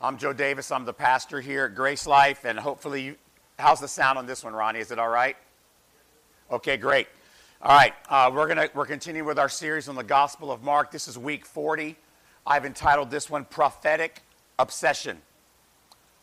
I'm 0.00 0.18
Joe 0.18 0.32
Davis. 0.32 0.70
I'm 0.72 0.84
the 0.84 0.92
pastor 0.92 1.40
here 1.40 1.66
at 1.66 1.74
Grace 1.74 2.06
Life, 2.06 2.44
and 2.44 2.58
hopefully, 2.58 3.02
you, 3.02 3.16
how's 3.58 3.80
the 3.80 3.88
sound 3.88 4.18
on 4.18 4.26
this 4.26 4.42
one, 4.42 4.52
Ronnie? 4.52 4.80
Is 4.80 4.90
it 4.90 4.98
all 4.98 5.08
right? 5.08 5.36
Okay, 6.50 6.76
great. 6.76 7.06
All 7.62 7.74
right, 7.74 7.94
uh, 8.08 8.30
we're 8.34 8.48
gonna 8.48 8.68
we're 8.74 8.86
continuing 8.86 9.26
with 9.26 9.38
our 9.38 9.48
series 9.48 9.88
on 9.88 9.94
the 9.94 10.04
Gospel 10.04 10.50
of 10.50 10.62
Mark. 10.62 10.90
This 10.90 11.06
is 11.06 11.16
week 11.16 11.46
40. 11.46 11.96
I've 12.46 12.66
entitled 12.66 13.10
this 13.10 13.30
one 13.30 13.44
"Prophetic 13.44 14.22
Obsession." 14.58 15.18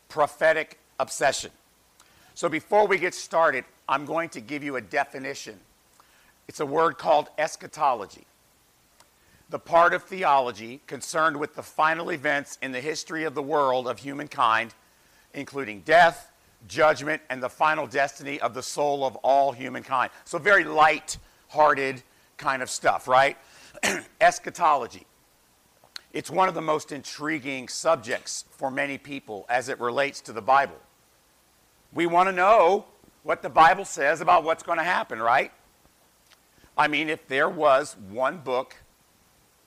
Prophetic 0.09 0.77
obsession. 0.99 1.51
So 2.35 2.49
before 2.49 2.85
we 2.85 2.97
get 2.97 3.15
started, 3.15 3.63
I'm 3.88 4.05
going 4.05 4.27
to 4.29 4.41
give 4.41 4.61
you 4.63 4.75
a 4.75 4.81
definition. 4.81 5.57
It's 6.49 6.59
a 6.59 6.65
word 6.65 6.97
called 6.97 7.29
eschatology 7.38 8.25
the 9.52 9.59
part 9.59 9.93
of 9.93 10.04
theology 10.04 10.79
concerned 10.88 11.38
with 11.38 11.55
the 11.55 11.61
final 11.61 12.09
events 12.09 12.57
in 12.61 12.71
the 12.71 12.79
history 12.79 13.25
of 13.25 13.36
the 13.36 13.43
world 13.43 13.86
of 13.86 14.00
humankind, 14.00 14.74
including 15.33 15.82
death, 15.82 16.32
judgment, 16.69 17.21
and 17.29 17.43
the 17.43 17.50
final 17.50 17.86
destiny 17.86 18.39
of 18.39 18.54
the 18.54 18.64
soul 18.64 19.05
of 19.05 19.18
all 19.18 19.51
humankind. 19.51 20.10
So, 20.24 20.39
very 20.39 20.64
light 20.64 21.18
hearted 21.50 22.01
kind 22.37 22.64
of 22.64 22.69
stuff, 22.69 23.10
right? 23.10 23.37
Eschatology. 24.21 25.05
It's 26.13 26.32
one 26.32 26.47
of 26.47 26.55
the 26.55 26.61
most 26.61 26.93
intriguing 26.93 27.68
subjects 27.68 28.46
for 28.52 28.71
many 28.71 28.97
people 28.97 29.46
as 29.49 29.68
it 29.68 29.79
relates 29.82 30.21
to 30.21 30.33
the 30.33 30.41
Bible. 30.41 30.79
We 31.93 32.05
want 32.05 32.30
to 32.30 32.33
know 32.33 32.86
what 33.23 33.41
the 33.41 33.49
Bible 33.49 33.86
says 33.86 34.22
about 34.22 34.45
what's 34.45 34.63
going 34.63 34.77
to 34.77 34.83
happen, 34.83 35.22
right? 35.22 35.52
I 36.77 36.88
mean, 36.88 37.09
if 37.09 37.27
there 37.27 37.49
was 37.49 37.97
one 38.09 38.38
book 38.38 38.77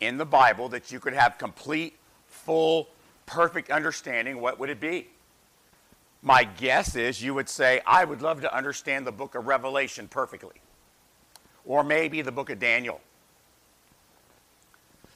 in 0.05 0.19
the 0.19 0.25
Bible 0.25 0.69
that 0.71 0.93
you 0.93 1.01
could 1.01 1.15
have 1.15 1.39
complete, 1.39 1.97
full, 2.27 2.89
perfect 3.27 3.71
understanding, 3.71 4.41
what 4.41 4.59
would 4.59 4.71
it 4.71 4.80
be? 4.80 5.09
My 6.23 6.45
guess 6.45 6.96
is 6.96 7.23
you 7.23 7.35
would 7.35 7.49
say, 7.49 7.80
I 7.87 8.05
would 8.05 8.23
love 8.23 8.41
to 8.41 8.55
understand 8.55 9.07
the 9.07 9.13
book 9.13 9.35
of 9.35 9.46
Revelation 9.46 10.09
perfectly. 10.09 10.57
Or 11.66 11.85
maybe 11.85 12.23
the 12.23 12.33
book 12.33 12.51
of 12.51 12.59
Daniel. 12.59 13.01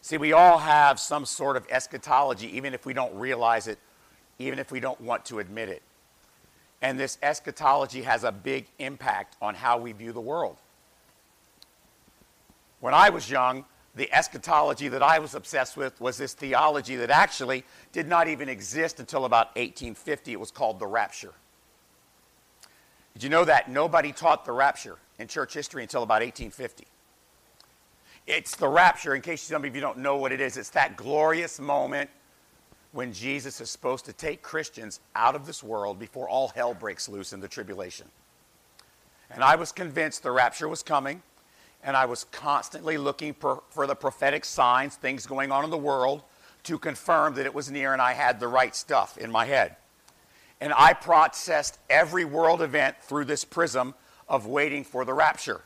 See, 0.01 0.17
we 0.17 0.33
all 0.33 0.59
have 0.59 1.01
some 1.01 1.27
sort 1.27 1.57
of 1.57 1.67
eschatology, 1.71 2.57
even 2.57 2.73
if 2.73 2.87
we 2.87 2.95
don't 2.95 3.15
realize 3.15 3.69
it, 3.69 3.79
even 4.39 4.59
if 4.59 4.71
we 4.71 4.81
don't 4.81 5.01
want 5.01 5.25
to 5.27 5.39
admit 5.39 5.69
it. 5.69 5.83
And 6.81 6.99
this 6.99 7.19
eschatology 7.23 8.03
has 8.03 8.25
a 8.25 8.33
big 8.33 8.67
impact 8.79 9.37
on 9.43 9.55
how 9.55 9.79
we 9.79 9.93
view 9.93 10.13
the 10.13 10.21
world. 10.21 10.57
When 12.81 12.95
I 12.95 13.11
was 13.11 13.29
young, 13.29 13.65
the 13.99 14.13
eschatology 14.13 14.89
that 14.89 15.03
I 15.03 15.19
was 15.19 15.35
obsessed 15.35 15.77
with 15.77 16.01
was 16.01 16.17
this 16.17 16.33
theology 16.33 16.97
that 16.97 17.11
actually 17.11 17.65
did 17.93 18.09
not 18.09 18.29
even 18.29 18.49
exist 18.49 19.01
until 19.01 19.25
about 19.25 19.49
1850. 19.57 20.33
It 20.33 20.41
was 20.41 20.51
called 20.51 20.79
the 20.79 20.87
rapture. 20.87 21.33
Did 23.15 23.25
you 23.25 23.29
know 23.29 23.45
that 23.45 23.69
nobody 23.69 24.13
taught 24.13 24.45
the 24.45 24.53
rapture 24.53 24.97
in 25.19 25.27
church 25.27 25.53
history 25.53 25.83
until 25.83 26.05
about 26.05 26.23
1850? 26.23 26.87
It's 28.27 28.57
the 28.57 28.69
rapture, 28.69 29.15
in 29.15 29.23
case 29.23 29.43
some 29.43 29.65
of 29.65 29.75
you 29.75 29.81
don't 29.81 29.99
know 29.99 30.17
what 30.17 30.33
it 30.33 30.41
is, 30.41 30.57
it's 30.57 30.71
that 30.71 30.97
glorious 30.97 31.59
moment 31.59 32.09
when 32.93 33.13
Jesus 33.13 33.61
is 33.61 33.71
supposed 33.71 34.05
to 34.05 34.13
take 34.13 34.43
Christians 34.43 35.01
out 35.17 35.35
of 35.35 35.47
this 35.47 35.63
world 35.63 35.99
before 35.99 36.29
all 36.29 36.49
hell 36.49 36.75
breaks 36.75 37.09
loose 37.09 37.33
in 37.33 37.41
the 37.41 37.49
tribulation. 37.49 38.07
And 39.31 39.43
I 39.43 39.57
was 39.57 39.73
convinced 39.73 40.23
the 40.23 40.31
rapture 40.31 40.69
was 40.69 40.83
coming 40.83 41.23
and 41.83 41.97
I 41.97 42.07
was 42.07 42.25
constantly 42.25 42.99
looking 42.99 43.35
for, 43.35 43.63
for 43.71 43.87
the 43.87 43.95
prophetic 43.95 44.45
signs, 44.45 44.97
things 44.97 45.27
going 45.27 45.53
on 45.53 45.65
in 45.65 45.71
the 45.71 45.79
world, 45.79 46.23
to 46.65 46.79
confirm 46.79 47.35
that 47.35 47.47
it 47.47 47.55
was 47.55 47.71
near 47.71 47.93
and 47.93 48.03
I 48.03 48.13
had 48.13 48.41
the 48.41 48.49
right 48.49 48.75
stuff 48.75 49.17
in 49.17 49.31
my 49.31 49.47
head. 49.47 49.77
And 50.61 50.73
I 50.77 50.93
processed 50.93 51.79
every 51.89 52.25
world 52.25 52.61
event 52.63 52.97
through 53.01 53.27
this 53.27 53.45
prism 53.45 53.95
of 54.29 54.47
waiting 54.47 54.85
for 54.85 55.05
the 55.05 55.15
rapture, 55.15 55.63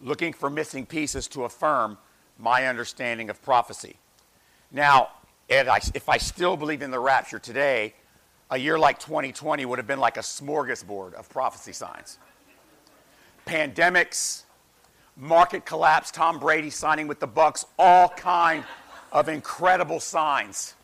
looking 0.00 0.32
for 0.32 0.50
missing 0.50 0.84
pieces 0.86 1.26
to 1.28 1.44
affirm 1.44 1.98
my 2.38 2.66
understanding 2.66 3.30
of 3.30 3.42
prophecy. 3.42 3.96
Now, 4.70 5.08
if 5.48 6.08
I 6.08 6.18
still 6.18 6.56
believe 6.56 6.82
in 6.82 6.90
the 6.90 7.00
rapture 7.00 7.38
today, 7.38 7.94
a 8.50 8.58
year 8.58 8.78
like 8.78 8.98
2020 8.98 9.64
would 9.64 9.78
have 9.78 9.86
been 9.86 10.00
like 10.00 10.16
a 10.16 10.20
smorgasbord 10.20 11.14
of 11.14 11.28
prophecy 11.28 11.72
signs. 11.72 12.18
Pandemics, 13.46 14.43
market 15.16 15.64
collapse, 15.64 16.10
Tom 16.10 16.38
Brady 16.38 16.70
signing 16.70 17.06
with 17.06 17.20
the 17.20 17.26
Bucks, 17.26 17.64
all 17.78 18.08
kind 18.08 18.64
of 19.12 19.28
incredible 19.28 20.00
signs. 20.00 20.74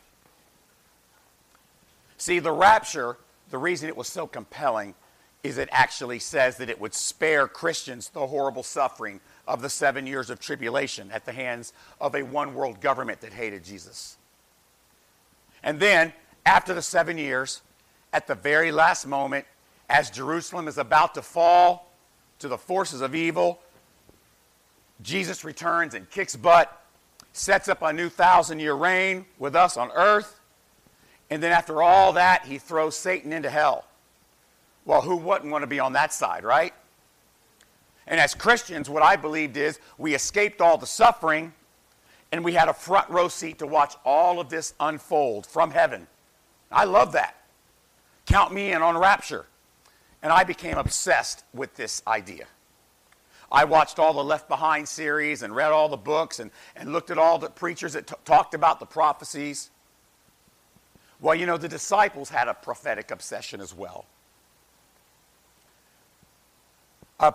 See, 2.17 2.39
the 2.39 2.51
rapture, 2.51 3.17
the 3.49 3.57
reason 3.57 3.89
it 3.89 3.97
was 3.97 4.07
so 4.07 4.27
compelling 4.27 4.93
is 5.43 5.57
it 5.57 5.69
actually 5.71 6.19
says 6.19 6.57
that 6.57 6.69
it 6.69 6.79
would 6.79 6.93
spare 6.93 7.47
Christians 7.47 8.09
the 8.09 8.27
horrible 8.27 8.63
suffering 8.63 9.19
of 9.47 9.61
the 9.61 9.69
seven 9.69 10.05
years 10.05 10.29
of 10.29 10.39
tribulation 10.39 11.09
at 11.11 11.25
the 11.25 11.31
hands 11.31 11.73
of 11.99 12.15
a 12.15 12.21
one 12.21 12.53
world 12.53 12.79
government 12.79 13.21
that 13.21 13.33
hated 13.33 13.63
Jesus. 13.63 14.17
And 15.63 15.79
then, 15.79 16.13
after 16.45 16.73
the 16.73 16.81
seven 16.81 17.17
years, 17.17 17.61
at 18.13 18.27
the 18.27 18.35
very 18.35 18.71
last 18.71 19.07
moment, 19.07 19.45
as 19.89 20.09
Jerusalem 20.09 20.67
is 20.67 20.77
about 20.77 21.15
to 21.15 21.21
fall 21.21 21.91
to 22.39 22.47
the 22.47 22.57
forces 22.57 23.01
of 23.01 23.15
evil, 23.15 23.59
Jesus 25.01 25.43
returns 25.43 25.93
and 25.93 26.09
kicks 26.09 26.35
butt, 26.35 26.81
sets 27.33 27.67
up 27.67 27.81
a 27.81 27.93
new 27.93 28.09
thousand 28.09 28.59
year 28.59 28.73
reign 28.73 29.25
with 29.39 29.55
us 29.55 29.77
on 29.77 29.91
earth. 29.95 30.39
And 31.29 31.41
then 31.41 31.51
after 31.51 31.81
all 31.81 32.13
that, 32.13 32.45
he 32.45 32.57
throws 32.57 32.95
Satan 32.97 33.31
into 33.31 33.49
hell. 33.49 33.85
Well, 34.85 35.01
who 35.01 35.15
wouldn't 35.15 35.51
want 35.51 35.63
to 35.63 35.67
be 35.67 35.79
on 35.79 35.93
that 35.93 36.13
side, 36.13 36.43
right? 36.43 36.73
And 38.07 38.19
as 38.19 38.33
Christians, 38.35 38.89
what 38.89 39.03
I 39.03 39.15
believed 39.15 39.55
is 39.55 39.79
we 39.97 40.13
escaped 40.13 40.59
all 40.59 40.77
the 40.77 40.87
suffering 40.87 41.53
and 42.31 42.43
we 42.43 42.53
had 42.53 42.67
a 42.67 42.73
front 42.73 43.09
row 43.09 43.27
seat 43.27 43.59
to 43.59 43.67
watch 43.67 43.95
all 44.03 44.39
of 44.39 44.49
this 44.49 44.73
unfold 44.79 45.45
from 45.45 45.71
heaven. 45.71 46.07
I 46.71 46.85
love 46.85 47.11
that. 47.13 47.35
Count 48.25 48.53
me 48.53 48.71
in 48.71 48.81
on 48.81 48.97
rapture. 48.97 49.45
And 50.23 50.31
I 50.31 50.43
became 50.43 50.77
obsessed 50.77 51.43
with 51.53 51.75
this 51.75 52.01
idea. 52.07 52.45
I 53.51 53.65
watched 53.65 53.99
all 53.99 54.13
the 54.13 54.23
Left 54.23 54.47
Behind 54.47 54.87
series 54.87 55.43
and 55.43 55.53
read 55.53 55.71
all 55.71 55.89
the 55.89 55.97
books 55.97 56.39
and, 56.39 56.51
and 56.75 56.93
looked 56.93 57.11
at 57.11 57.17
all 57.17 57.37
the 57.37 57.49
preachers 57.49 57.93
that 57.93 58.07
t- 58.07 58.15
talked 58.23 58.53
about 58.53 58.79
the 58.79 58.85
prophecies. 58.85 59.69
Well, 61.19 61.35
you 61.35 61.45
know, 61.45 61.57
the 61.57 61.67
disciples 61.67 62.29
had 62.29 62.47
a 62.47 62.53
prophetic 62.53 63.11
obsession 63.11 63.59
as 63.59 63.75
well. 63.75 64.05
A, 67.19 67.33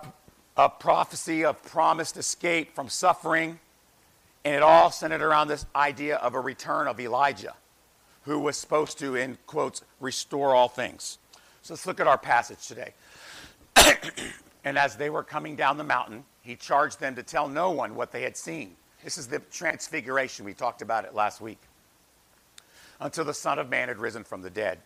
a 0.57 0.69
prophecy 0.69 1.45
of 1.45 1.63
promised 1.63 2.17
escape 2.17 2.73
from 2.73 2.89
suffering, 2.89 3.59
and 4.43 4.55
it 4.55 4.63
all 4.63 4.89
centered 4.89 5.21
around 5.21 5.49
this 5.49 5.67
idea 5.75 6.17
of 6.17 6.33
a 6.33 6.39
return 6.39 6.87
of 6.87 6.99
Elijah, 6.99 7.53
who 8.23 8.39
was 8.39 8.57
supposed 8.57 8.97
to, 8.99 9.15
in 9.15 9.37
quotes, 9.45 9.83
restore 9.99 10.55
all 10.55 10.67
things. 10.67 11.19
So 11.61 11.75
let's 11.75 11.85
look 11.85 11.99
at 11.99 12.07
our 12.07 12.17
passage 12.17 12.67
today. 12.67 12.93
And 14.67 14.77
as 14.77 14.97
they 14.97 15.09
were 15.09 15.23
coming 15.23 15.55
down 15.55 15.77
the 15.77 15.85
mountain, 15.85 16.25
he 16.41 16.57
charged 16.57 16.99
them 16.99 17.15
to 17.15 17.23
tell 17.23 17.47
no 17.47 17.71
one 17.71 17.95
what 17.95 18.11
they 18.11 18.23
had 18.23 18.35
seen. 18.35 18.75
This 19.01 19.17
is 19.17 19.25
the 19.25 19.39
transfiguration. 19.39 20.43
We 20.43 20.53
talked 20.53 20.81
about 20.81 21.05
it 21.05 21.15
last 21.15 21.39
week. 21.39 21.61
Until 22.99 23.23
the 23.23 23.33
Son 23.33 23.59
of 23.59 23.69
Man 23.69 23.87
had 23.87 23.97
risen 23.97 24.25
from 24.25 24.41
the 24.41 24.49
dead. 24.49 24.79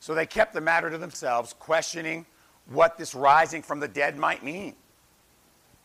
So 0.00 0.16
they 0.16 0.26
kept 0.26 0.52
the 0.52 0.60
matter 0.60 0.90
to 0.90 0.98
themselves, 0.98 1.54
questioning 1.60 2.26
what 2.70 2.98
this 2.98 3.14
rising 3.14 3.62
from 3.62 3.78
the 3.78 3.86
dead 3.86 4.16
might 4.16 4.42
mean. 4.42 4.74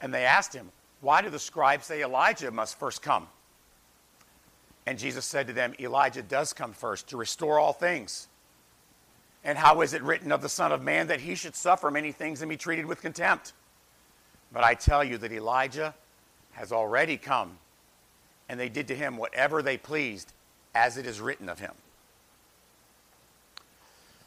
And 0.02 0.12
they 0.12 0.25
asked 0.25 0.56
him, 0.56 0.72
Why 1.02 1.22
do 1.22 1.30
the 1.30 1.38
scribes 1.38 1.86
say 1.86 2.02
Elijah 2.02 2.50
must 2.50 2.80
first 2.80 3.03
come? 3.03 3.28
And 4.88 4.97
Jesus 4.97 5.24
said 5.24 5.46
to 5.46 5.53
them, 5.53 5.75
Elijah 5.80 6.24
does 6.24 6.52
come 6.52 6.74
first 6.74 7.10
to 7.10 7.18
restore 7.18 7.60
all 7.60 7.74
things. 7.74 8.27
And 9.48 9.58
how 9.58 9.80
is 9.80 9.94
it 9.94 10.04
written 10.04 10.34
of 10.34 10.42
the 10.42 10.50
Son 10.50 10.74
of 10.74 10.84
Man 10.84 11.08
that 11.08 11.22
he 11.22 11.34
should 11.34 11.56
suffer 11.56 11.90
many 11.90 12.12
things 12.12 12.42
and 12.42 12.50
be 12.50 12.58
treated 12.58 12.86
with 12.86 13.02
contempt? 13.02 13.54
But 14.52 14.66
I 14.66 14.74
tell 14.74 15.06
you 15.06 15.18
that 15.20 15.32
Elijah 15.32 15.96
has 16.52 16.74
already 16.74 17.16
come, 17.16 17.58
and 18.50 18.60
they 18.60 18.68
did 18.68 18.90
to 18.90 18.96
him 18.96 19.16
whatever 19.16 19.62
they 19.62 19.78
pleased, 19.78 20.34
as 20.76 20.98
it 20.98 21.06
is 21.08 21.22
written 21.22 21.48
of 21.48 21.60
him. 21.60 21.72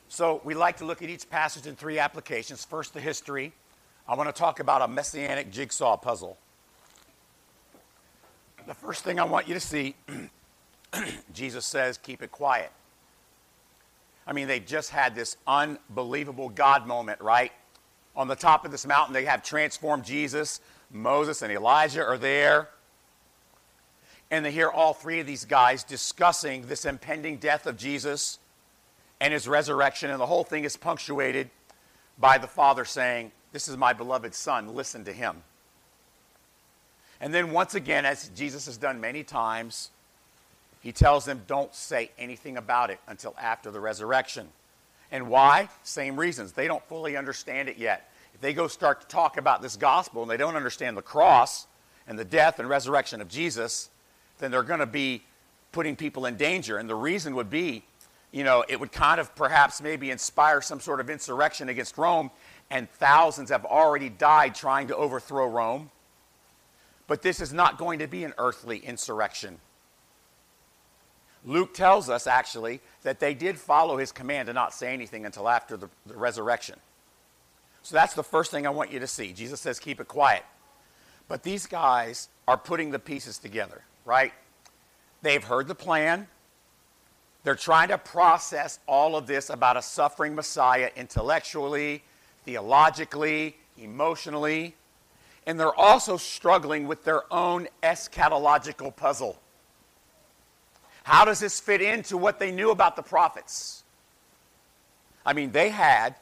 So 0.08 0.40
we 0.42 0.54
like 0.54 0.78
to 0.78 0.86
look 0.86 1.02
at 1.02 1.10
each 1.10 1.28
passage 1.28 1.66
in 1.66 1.76
three 1.76 1.98
applications. 1.98 2.64
First, 2.64 2.94
the 2.94 3.00
history. 3.00 3.52
I 4.08 4.14
want 4.14 4.34
to 4.34 4.38
talk 4.38 4.58
about 4.58 4.80
a 4.80 4.88
messianic 4.88 5.52
jigsaw 5.52 5.98
puzzle. 5.98 6.38
The 8.66 8.74
first 8.74 9.04
thing 9.04 9.20
I 9.20 9.24
want 9.24 9.48
you 9.48 9.54
to 9.54 9.60
see 9.60 9.96
Jesus 11.34 11.66
says, 11.66 11.98
keep 11.98 12.22
it 12.22 12.32
quiet. 12.32 12.72
I 14.26 14.32
mean, 14.32 14.48
they 14.48 14.60
just 14.60 14.90
had 14.90 15.14
this 15.14 15.36
unbelievable 15.46 16.48
God 16.48 16.86
moment, 16.86 17.20
right? 17.20 17.52
On 18.14 18.28
the 18.28 18.36
top 18.36 18.64
of 18.64 18.70
this 18.70 18.86
mountain, 18.86 19.14
they 19.14 19.24
have 19.24 19.42
transformed 19.42 20.04
Jesus. 20.04 20.60
Moses 20.90 21.42
and 21.42 21.52
Elijah 21.52 22.04
are 22.04 22.18
there. 22.18 22.68
and 24.30 24.44
they 24.44 24.52
hear 24.52 24.68
all 24.68 24.94
three 24.94 25.20
of 25.20 25.26
these 25.26 25.44
guys 25.44 25.82
discussing 25.82 26.66
this 26.66 26.84
impending 26.84 27.36
death 27.36 27.66
of 27.66 27.76
Jesus 27.76 28.38
and 29.20 29.32
his 29.32 29.48
resurrection, 29.48 30.10
and 30.10 30.20
the 30.20 30.26
whole 30.26 30.44
thing 30.44 30.64
is 30.64 30.76
punctuated 30.76 31.50
by 32.18 32.38
the 32.38 32.46
Father 32.46 32.84
saying, 32.84 33.32
This 33.52 33.68
is 33.68 33.76
my 33.76 33.92
beloved 33.92 34.34
Son, 34.34 34.74
listen 34.74 35.04
to 35.04 35.12
him. 35.12 35.42
And 37.20 37.34
then, 37.34 37.50
once 37.52 37.74
again, 37.74 38.06
as 38.06 38.30
Jesus 38.34 38.66
has 38.66 38.78
done 38.78 39.00
many 39.00 39.22
times, 39.22 39.90
he 40.80 40.92
tells 40.92 41.24
them, 41.24 41.42
Don't 41.46 41.74
say 41.74 42.10
anything 42.18 42.56
about 42.56 42.90
it 42.90 42.98
until 43.06 43.34
after 43.40 43.70
the 43.70 43.80
resurrection. 43.80 44.48
And 45.12 45.28
why? 45.28 45.68
Same 45.82 46.18
reasons. 46.18 46.52
They 46.52 46.66
don't 46.66 46.84
fully 46.84 47.16
understand 47.16 47.68
it 47.68 47.78
yet. 47.78 48.10
If 48.34 48.40
they 48.40 48.54
go 48.54 48.68
start 48.68 49.02
to 49.02 49.06
talk 49.06 49.36
about 49.36 49.60
this 49.60 49.76
gospel 49.76 50.22
and 50.22 50.30
they 50.30 50.36
don't 50.36 50.56
understand 50.56 50.96
the 50.96 51.02
cross 51.02 51.66
and 52.06 52.18
the 52.18 52.24
death 52.24 52.58
and 52.58 52.68
resurrection 52.68 53.20
of 53.20 53.28
Jesus, 53.28 53.90
then 54.38 54.50
they're 54.50 54.62
going 54.62 54.80
to 54.80 54.86
be 54.86 55.22
putting 55.72 55.96
people 55.96 56.26
in 56.26 56.36
danger. 56.36 56.78
And 56.78 56.88
the 56.88 56.94
reason 56.94 57.34
would 57.34 57.50
be, 57.50 57.84
you 58.30 58.44
know, 58.44 58.64
it 58.68 58.78
would 58.78 58.92
kind 58.92 59.20
of 59.20 59.34
perhaps 59.34 59.82
maybe 59.82 60.10
inspire 60.10 60.60
some 60.62 60.80
sort 60.80 61.00
of 61.00 61.10
insurrection 61.10 61.68
against 61.68 61.98
Rome, 61.98 62.30
and 62.70 62.88
thousands 62.88 63.50
have 63.50 63.64
already 63.64 64.08
died 64.08 64.54
trying 64.54 64.88
to 64.88 64.96
overthrow 64.96 65.48
Rome. 65.48 65.90
But 67.08 67.22
this 67.22 67.40
is 67.40 67.52
not 67.52 67.76
going 67.76 67.98
to 67.98 68.06
be 68.06 68.22
an 68.22 68.32
earthly 68.38 68.78
insurrection. 68.78 69.58
Luke 71.44 71.74
tells 71.74 72.08
us 72.08 72.26
actually 72.26 72.80
that 73.02 73.20
they 73.20 73.34
did 73.34 73.58
follow 73.58 73.96
his 73.96 74.12
command 74.12 74.46
to 74.46 74.52
not 74.52 74.74
say 74.74 74.92
anything 74.92 75.24
until 75.24 75.48
after 75.48 75.76
the, 75.76 75.88
the 76.06 76.16
resurrection. 76.16 76.76
So 77.82 77.94
that's 77.94 78.14
the 78.14 78.22
first 78.22 78.50
thing 78.50 78.66
I 78.66 78.70
want 78.70 78.92
you 78.92 78.98
to 79.00 79.06
see. 79.06 79.32
Jesus 79.32 79.60
says, 79.60 79.78
keep 79.78 80.00
it 80.00 80.08
quiet. 80.08 80.44
But 81.28 81.42
these 81.42 81.66
guys 81.66 82.28
are 82.46 82.58
putting 82.58 82.90
the 82.90 82.98
pieces 82.98 83.38
together 83.38 83.82
right? 84.04 84.32
They've 85.22 85.42
heard 85.42 85.68
the 85.68 85.74
plan. 85.74 86.26
They're 87.44 87.54
trying 87.54 87.88
to 87.88 87.98
process 87.98 88.78
all 88.86 89.16
of 89.16 89.26
this 89.26 89.50
about 89.50 89.76
a 89.76 89.82
suffering 89.82 90.34
Messiah 90.34 90.90
intellectually, 90.96 92.02
theologically, 92.44 93.56
emotionally, 93.78 94.74
and 95.46 95.58
they're 95.58 95.74
also 95.74 96.16
struggling 96.16 96.86
with 96.86 97.04
their 97.04 97.32
own 97.32 97.68
eschatological 97.82 98.94
puzzle. 98.94 99.38
How 101.02 101.24
does 101.24 101.40
this 101.40 101.60
fit 101.60 101.80
into 101.82 102.16
what 102.16 102.38
they 102.38 102.52
knew 102.52 102.70
about 102.70 102.96
the 102.96 103.02
prophets? 103.02 103.82
I 105.24 105.32
mean, 105.32 105.52
they 105.52 105.68
had, 105.68 106.14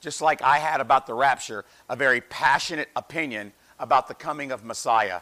just 0.00 0.20
like 0.20 0.42
I 0.42 0.58
had 0.58 0.80
about 0.80 1.06
the 1.06 1.14
rapture, 1.14 1.64
a 1.88 1.96
very 1.96 2.20
passionate 2.20 2.88
opinion 2.96 3.52
about 3.78 4.08
the 4.08 4.14
coming 4.14 4.52
of 4.52 4.64
Messiah 4.64 5.20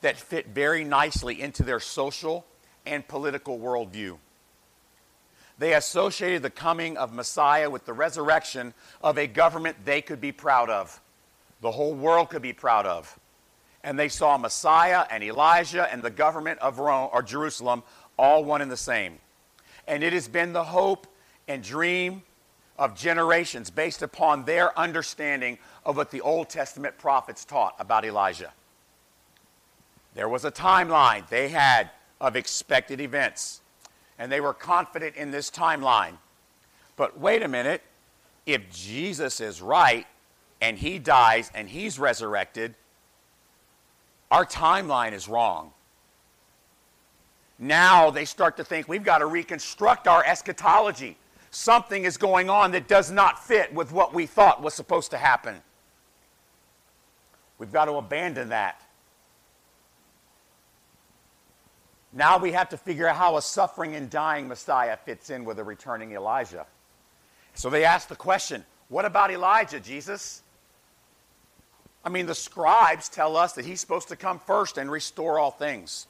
that 0.00 0.16
fit 0.16 0.48
very 0.48 0.84
nicely 0.84 1.40
into 1.40 1.62
their 1.62 1.80
social 1.80 2.46
and 2.86 3.06
political 3.06 3.58
worldview. 3.58 4.16
They 5.58 5.74
associated 5.74 6.42
the 6.42 6.50
coming 6.50 6.96
of 6.96 7.12
Messiah 7.12 7.68
with 7.68 7.84
the 7.84 7.92
resurrection 7.92 8.74
of 9.02 9.18
a 9.18 9.26
government 9.26 9.84
they 9.84 10.00
could 10.00 10.20
be 10.20 10.30
proud 10.30 10.70
of, 10.70 11.00
the 11.60 11.72
whole 11.72 11.94
world 11.94 12.30
could 12.30 12.42
be 12.42 12.52
proud 12.52 12.86
of. 12.86 13.18
And 13.82 13.98
they 13.98 14.08
saw 14.08 14.36
Messiah 14.36 15.04
and 15.10 15.22
Elijah 15.22 15.90
and 15.90 16.02
the 16.02 16.10
government 16.10 16.60
of 16.60 16.78
Rome 16.78 17.10
or 17.12 17.22
Jerusalem 17.22 17.82
all 18.18 18.44
one 18.44 18.60
and 18.60 18.70
the 18.70 18.76
same. 18.76 19.18
And 19.86 20.02
it 20.02 20.12
has 20.12 20.28
been 20.28 20.52
the 20.52 20.64
hope 20.64 21.06
and 21.46 21.62
dream 21.62 22.22
of 22.78 22.94
generations 22.94 23.70
based 23.70 24.02
upon 24.02 24.44
their 24.44 24.78
understanding 24.78 25.58
of 25.84 25.96
what 25.96 26.10
the 26.10 26.20
Old 26.20 26.48
Testament 26.48 26.96
prophets 26.98 27.44
taught 27.44 27.74
about 27.78 28.04
Elijah. 28.04 28.52
There 30.14 30.28
was 30.28 30.44
a 30.44 30.50
timeline 30.50 31.28
they 31.28 31.48
had 31.48 31.90
of 32.20 32.36
expected 32.36 33.00
events, 33.00 33.60
and 34.18 34.30
they 34.30 34.40
were 34.40 34.54
confident 34.54 35.16
in 35.16 35.30
this 35.30 35.50
timeline. 35.50 36.18
But 36.96 37.18
wait 37.18 37.42
a 37.42 37.48
minute, 37.48 37.82
if 38.46 38.70
Jesus 38.70 39.40
is 39.40 39.62
right 39.62 40.06
and 40.60 40.78
he 40.78 40.98
dies 40.98 41.50
and 41.54 41.68
he's 41.68 41.98
resurrected, 41.98 42.74
our 44.30 44.44
timeline 44.44 45.12
is 45.12 45.28
wrong. 45.28 45.72
Now 47.58 48.10
they 48.10 48.24
start 48.24 48.56
to 48.58 48.64
think 48.64 48.88
we've 48.88 49.04
got 49.04 49.18
to 49.18 49.26
reconstruct 49.26 50.06
our 50.06 50.24
eschatology. 50.24 51.16
Something 51.50 52.04
is 52.04 52.16
going 52.16 52.50
on 52.50 52.72
that 52.72 52.88
does 52.88 53.10
not 53.10 53.44
fit 53.44 53.72
with 53.74 53.90
what 53.90 54.14
we 54.14 54.26
thought 54.26 54.62
was 54.62 54.74
supposed 54.74 55.10
to 55.10 55.18
happen. 55.18 55.60
We've 57.58 57.72
got 57.72 57.86
to 57.86 57.94
abandon 57.94 58.50
that. 58.50 58.82
Now 62.12 62.38
we 62.38 62.52
have 62.52 62.68
to 62.70 62.76
figure 62.76 63.08
out 63.08 63.16
how 63.16 63.36
a 63.36 63.42
suffering 63.42 63.94
and 63.94 64.08
dying 64.08 64.48
Messiah 64.48 64.96
fits 64.96 65.30
in 65.30 65.44
with 65.44 65.58
a 65.58 65.64
returning 65.64 66.12
Elijah. 66.12 66.66
So 67.54 67.70
they 67.70 67.84
ask 67.84 68.08
the 68.08 68.16
question 68.16 68.64
what 68.88 69.04
about 69.04 69.30
Elijah, 69.30 69.80
Jesus? 69.80 70.42
I 72.04 72.08
mean, 72.08 72.26
the 72.26 72.34
scribes 72.34 73.08
tell 73.08 73.36
us 73.36 73.52
that 73.54 73.66
he's 73.66 73.80
supposed 73.80 74.08
to 74.08 74.16
come 74.16 74.38
first 74.38 74.78
and 74.78 74.90
restore 74.90 75.38
all 75.38 75.50
things. 75.50 76.06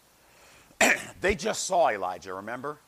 they 1.21 1.35
just 1.35 1.65
saw 1.67 1.91
Elijah, 1.91 2.35
remember? 2.35 2.79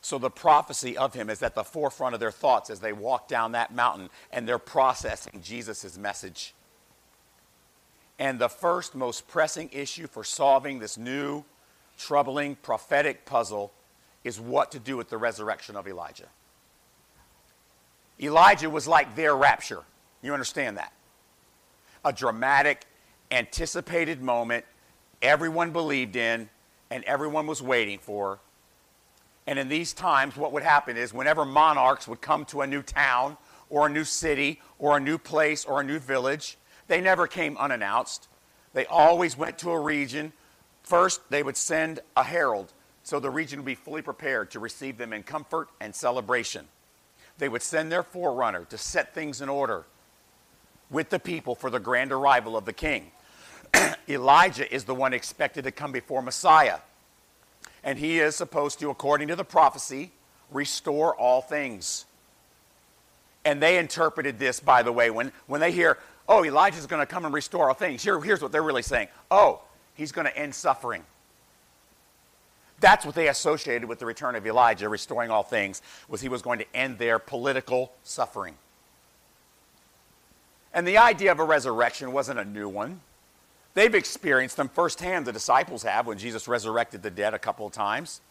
So 0.00 0.18
the 0.18 0.30
prophecy 0.30 0.96
of 0.96 1.14
him 1.14 1.28
is 1.28 1.42
at 1.42 1.54
the 1.54 1.64
forefront 1.64 2.14
of 2.14 2.20
their 2.20 2.30
thoughts 2.30 2.70
as 2.70 2.78
they 2.78 2.92
walk 2.92 3.26
down 3.26 3.52
that 3.52 3.74
mountain 3.74 4.08
and 4.30 4.46
they're 4.46 4.58
processing 4.58 5.40
Jesus' 5.42 5.98
message. 5.98 6.54
And 8.18 8.38
the 8.38 8.48
first 8.48 8.94
most 8.94 9.26
pressing 9.26 9.68
issue 9.72 10.06
for 10.06 10.22
solving 10.22 10.78
this 10.78 10.96
new 10.96 11.44
troubling 11.98 12.54
prophetic 12.56 13.24
puzzle 13.24 13.72
is 14.22 14.40
what 14.40 14.70
to 14.72 14.78
do 14.78 14.96
with 14.96 15.08
the 15.08 15.18
resurrection 15.18 15.76
of 15.76 15.88
Elijah. 15.88 16.28
Elijah 18.20 18.70
was 18.70 18.88
like 18.88 19.16
their 19.16 19.36
rapture. 19.36 19.82
You 20.22 20.32
understand 20.32 20.76
that? 20.76 20.92
A 22.04 22.12
dramatic, 22.12 22.86
anticipated 23.30 24.22
moment 24.22 24.64
everyone 25.22 25.72
believed 25.72 26.16
in 26.16 26.48
and 26.90 27.04
everyone 27.04 27.46
was 27.46 27.62
waiting 27.62 27.98
for. 27.98 28.38
And 29.46 29.58
in 29.58 29.68
these 29.68 29.92
times, 29.92 30.36
what 30.36 30.52
would 30.52 30.62
happen 30.62 30.96
is 30.96 31.14
whenever 31.14 31.44
monarchs 31.44 32.08
would 32.08 32.20
come 32.20 32.44
to 32.46 32.62
a 32.62 32.66
new 32.66 32.82
town 32.82 33.36
or 33.70 33.86
a 33.86 33.90
new 33.90 34.04
city 34.04 34.60
or 34.78 34.96
a 34.96 35.00
new 35.00 35.18
place 35.18 35.64
or 35.64 35.80
a 35.80 35.84
new 35.84 35.98
village, 35.98 36.58
they 36.88 37.00
never 37.00 37.26
came 37.26 37.56
unannounced. 37.56 38.28
They 38.72 38.86
always 38.86 39.36
went 39.36 39.58
to 39.58 39.70
a 39.70 39.80
region 39.80 40.32
First, 40.86 41.20
they 41.30 41.42
would 41.42 41.56
send 41.56 41.98
a 42.16 42.22
herald 42.22 42.72
so 43.02 43.18
the 43.18 43.28
region 43.28 43.58
would 43.58 43.66
be 43.66 43.74
fully 43.74 44.02
prepared 44.02 44.52
to 44.52 44.60
receive 44.60 44.98
them 44.98 45.12
in 45.12 45.24
comfort 45.24 45.68
and 45.80 45.92
celebration. 45.92 46.68
They 47.38 47.48
would 47.48 47.62
send 47.62 47.90
their 47.90 48.04
forerunner 48.04 48.64
to 48.66 48.78
set 48.78 49.12
things 49.12 49.40
in 49.40 49.48
order 49.48 49.84
with 50.88 51.10
the 51.10 51.18
people 51.18 51.56
for 51.56 51.70
the 51.70 51.80
grand 51.80 52.12
arrival 52.12 52.56
of 52.56 52.66
the 52.66 52.72
king. 52.72 53.10
Elijah 54.08 54.72
is 54.72 54.84
the 54.84 54.94
one 54.94 55.12
expected 55.12 55.64
to 55.64 55.70
come 55.70 55.92
before 55.92 56.22
Messiah. 56.22 56.78
And 57.82 57.98
he 57.98 58.18
is 58.18 58.34
supposed 58.34 58.80
to, 58.80 58.90
according 58.90 59.28
to 59.28 59.36
the 59.36 59.44
prophecy, 59.44 60.10
restore 60.50 61.14
all 61.14 61.40
things. 61.40 62.04
And 63.44 63.62
they 63.62 63.78
interpreted 63.78 64.38
this, 64.38 64.58
by 64.58 64.82
the 64.82 64.92
way, 64.92 65.10
when, 65.10 65.30
when 65.46 65.60
they 65.60 65.70
hear, 65.70 65.98
oh, 66.28 66.44
Elijah's 66.44 66.86
going 66.86 67.00
to 67.00 67.06
come 67.06 67.24
and 67.24 67.32
restore 67.32 67.68
all 67.68 67.74
things, 67.74 68.02
here, 68.02 68.20
here's 68.20 68.42
what 68.42 68.50
they're 68.50 68.62
really 68.62 68.82
saying. 68.82 69.08
Oh, 69.30 69.60
he's 69.94 70.12
going 70.12 70.26
to 70.26 70.36
end 70.36 70.54
suffering. 70.54 71.04
That's 72.80 73.06
what 73.06 73.14
they 73.14 73.28
associated 73.28 73.88
with 73.88 73.98
the 73.98 74.06
return 74.06 74.34
of 74.34 74.46
Elijah, 74.46 74.88
restoring 74.88 75.30
all 75.30 75.42
things, 75.42 75.80
was 76.08 76.20
he 76.20 76.28
was 76.28 76.42
going 76.42 76.58
to 76.58 76.66
end 76.74 76.98
their 76.98 77.18
political 77.18 77.92
suffering. 78.02 78.54
And 80.74 80.86
the 80.86 80.98
idea 80.98 81.32
of 81.32 81.38
a 81.38 81.44
resurrection 81.44 82.12
wasn't 82.12 82.38
a 82.38 82.44
new 82.44 82.68
one. 82.68 83.00
They've 83.76 83.94
experienced 83.94 84.56
them 84.56 84.70
firsthand, 84.70 85.26
the 85.26 85.34
disciples 85.34 85.82
have, 85.82 86.06
when 86.06 86.16
Jesus 86.16 86.48
resurrected 86.48 87.02
the 87.02 87.10
dead 87.10 87.34
a 87.34 87.38
couple 87.38 87.66
of 87.66 87.74
times. 87.74 88.22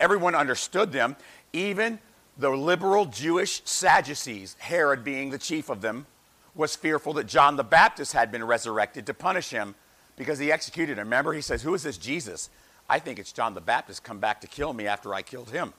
Everyone 0.00 0.34
understood 0.34 0.92
them, 0.92 1.16
even 1.52 1.98
the 2.38 2.48
liberal 2.48 3.04
Jewish 3.04 3.60
Sadducees, 3.66 4.56
Herod 4.58 5.04
being 5.04 5.28
the 5.28 5.36
chief 5.36 5.68
of 5.68 5.82
them, 5.82 6.06
was 6.54 6.74
fearful 6.74 7.12
that 7.12 7.26
John 7.26 7.56
the 7.56 7.62
Baptist 7.62 8.14
had 8.14 8.32
been 8.32 8.42
resurrected 8.42 9.04
to 9.04 9.12
punish 9.12 9.50
him 9.50 9.74
because 10.16 10.38
he 10.38 10.50
executed 10.50 10.96
him. 10.96 11.08
Remember, 11.08 11.34
he 11.34 11.42
says, 11.42 11.60
Who 11.60 11.74
is 11.74 11.82
this 11.82 11.98
Jesus? 11.98 12.48
I 12.88 12.98
think 12.98 13.18
it's 13.18 13.30
John 13.30 13.52
the 13.52 13.60
Baptist 13.60 14.04
come 14.04 14.20
back 14.20 14.40
to 14.40 14.46
kill 14.46 14.72
me 14.72 14.86
after 14.86 15.12
I 15.12 15.20
killed 15.20 15.50
him. 15.50 15.74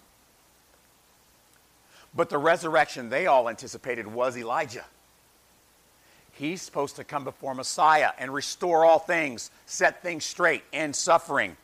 But 2.14 2.30
the 2.30 2.38
resurrection 2.38 3.10
they 3.10 3.26
all 3.26 3.50
anticipated 3.50 4.06
was 4.06 4.38
Elijah. 4.38 4.86
He's 6.36 6.62
supposed 6.62 6.98
to 6.98 7.06
come 7.06 7.24
before 7.24 7.56
Messiah 7.56 8.12
and 8.20 8.34
restore 8.34 8.84
all 8.84 9.00
things, 9.00 9.52
set 9.66 10.04
things 10.04 10.26
straight, 10.26 10.64
end 10.74 10.96
suffering. 10.96 11.56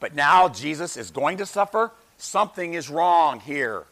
But 0.00 0.14
now 0.14 0.48
Jesus 0.48 0.96
is 0.96 1.10
going 1.10 1.36
to 1.38 1.46
suffer. 1.46 1.90
Something 2.16 2.72
is 2.72 2.88
wrong 2.88 3.40
here. 3.40 3.84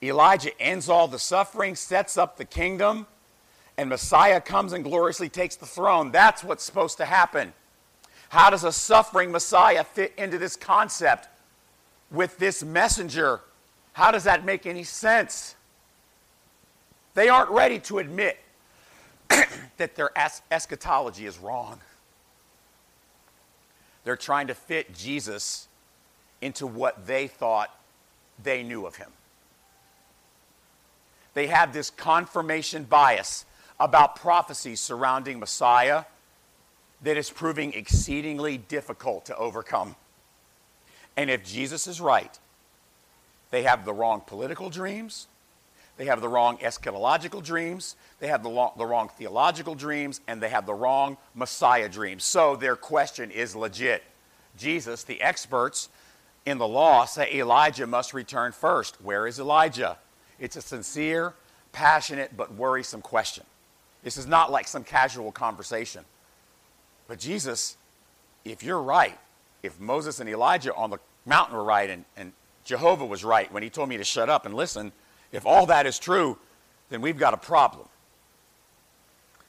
Elijah 0.00 0.58
ends 0.60 0.88
all 0.88 1.08
the 1.08 1.18
suffering, 1.18 1.74
sets 1.74 2.16
up 2.16 2.36
the 2.36 2.44
kingdom, 2.44 3.06
and 3.76 3.88
Messiah 3.88 4.40
comes 4.40 4.72
and 4.72 4.84
gloriously 4.84 5.28
takes 5.28 5.56
the 5.56 5.66
throne. 5.66 6.12
That's 6.12 6.44
what's 6.44 6.62
supposed 6.62 6.98
to 6.98 7.06
happen. 7.06 7.52
How 8.28 8.50
does 8.50 8.62
a 8.62 8.72
suffering 8.72 9.32
Messiah 9.32 9.82
fit 9.82 10.12
into 10.16 10.38
this 10.38 10.54
concept 10.54 11.28
with 12.12 12.38
this 12.38 12.62
messenger? 12.62 13.40
How 13.94 14.12
does 14.12 14.24
that 14.24 14.44
make 14.44 14.64
any 14.64 14.84
sense? 14.84 15.56
They 17.16 17.30
aren't 17.30 17.48
ready 17.50 17.78
to 17.78 17.98
admit 17.98 18.38
that 19.78 19.96
their 19.96 20.10
es- 20.16 20.42
eschatology 20.50 21.24
is 21.24 21.38
wrong. 21.38 21.80
They're 24.04 24.18
trying 24.18 24.48
to 24.48 24.54
fit 24.54 24.94
Jesus 24.94 25.66
into 26.42 26.66
what 26.66 27.06
they 27.06 27.26
thought 27.26 27.74
they 28.44 28.62
knew 28.62 28.84
of 28.84 28.96
him. 28.96 29.10
They 31.32 31.46
have 31.46 31.72
this 31.72 31.88
confirmation 31.88 32.84
bias 32.84 33.46
about 33.80 34.16
prophecies 34.16 34.80
surrounding 34.80 35.40
Messiah 35.40 36.04
that 37.02 37.16
is 37.16 37.30
proving 37.30 37.72
exceedingly 37.72 38.58
difficult 38.58 39.24
to 39.24 39.36
overcome. 39.38 39.96
And 41.16 41.30
if 41.30 41.42
Jesus 41.46 41.86
is 41.86 41.98
right, 41.98 42.38
they 43.50 43.62
have 43.62 43.86
the 43.86 43.94
wrong 43.94 44.20
political 44.20 44.68
dreams, 44.68 45.28
they 45.96 46.06
have 46.06 46.20
the 46.20 46.28
wrong 46.28 46.58
eschatological 46.58 47.42
dreams, 47.42 47.96
they 48.20 48.28
have 48.28 48.42
the, 48.42 48.48
long, 48.48 48.72
the 48.76 48.84
wrong 48.84 49.08
theological 49.08 49.74
dreams, 49.74 50.20
and 50.26 50.42
they 50.42 50.50
have 50.50 50.66
the 50.66 50.74
wrong 50.74 51.16
Messiah 51.34 51.88
dreams. 51.88 52.24
So 52.24 52.56
their 52.56 52.76
question 52.76 53.30
is 53.30 53.56
legit. 53.56 54.02
Jesus, 54.58 55.04
the 55.04 55.20
experts 55.20 55.88
in 56.44 56.58
the 56.58 56.68
law, 56.68 57.04
say 57.04 57.32
Elijah 57.34 57.86
must 57.86 58.14
return 58.14 58.52
first. 58.52 59.00
Where 59.02 59.26
is 59.26 59.38
Elijah? 59.38 59.98
It's 60.38 60.56
a 60.56 60.62
sincere, 60.62 61.34
passionate, 61.72 62.36
but 62.36 62.54
worrisome 62.54 63.02
question. 63.02 63.44
This 64.02 64.16
is 64.16 64.26
not 64.26 64.52
like 64.52 64.68
some 64.68 64.84
casual 64.84 65.32
conversation. 65.32 66.04
But 67.08 67.18
Jesus, 67.18 67.76
if 68.44 68.62
you're 68.62 68.80
right, 68.80 69.18
if 69.62 69.80
Moses 69.80 70.20
and 70.20 70.28
Elijah 70.28 70.74
on 70.74 70.90
the 70.90 70.98
mountain 71.24 71.56
were 71.56 71.64
right 71.64 71.90
and, 71.90 72.04
and 72.16 72.32
Jehovah 72.64 73.06
was 73.06 73.24
right 73.24 73.50
when 73.52 73.62
he 73.62 73.70
told 73.70 73.88
me 73.88 73.96
to 73.96 74.04
shut 74.04 74.28
up 74.28 74.46
and 74.46 74.54
listen, 74.54 74.92
if 75.32 75.46
all 75.46 75.66
that 75.66 75.86
is 75.86 75.98
true, 75.98 76.38
then 76.90 77.00
we've 77.00 77.18
got 77.18 77.34
a 77.34 77.38
problem. 77.38 77.86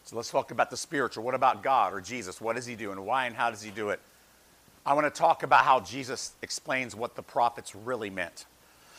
So 0.04 0.16
let's 0.16 0.32
talk 0.32 0.52
about 0.52 0.70
the 0.70 0.78
spiritual. 0.78 1.24
What 1.24 1.36
about 1.36 1.64
God 1.64 1.94
or 1.94 2.00
Jesus? 2.00 2.40
What 2.40 2.56
does 2.56 2.66
he 2.66 2.76
do 2.76 2.92
and 2.92 3.06
why 3.06 3.26
and 3.26 3.36
how 3.36 3.52
does 3.52 3.62
he 3.62 3.72
do 3.72 3.90
it? 3.90 4.00
I 4.86 4.94
want 4.94 5.06
to 5.06 5.20
talk 5.20 5.44
about 5.44 5.66
how 5.66 5.82
Jesus 5.82 6.32
explains 6.42 6.96
what 6.96 7.16
the 7.16 7.22
prophets 7.22 7.76
really 7.76 8.10
meant. 8.10 8.46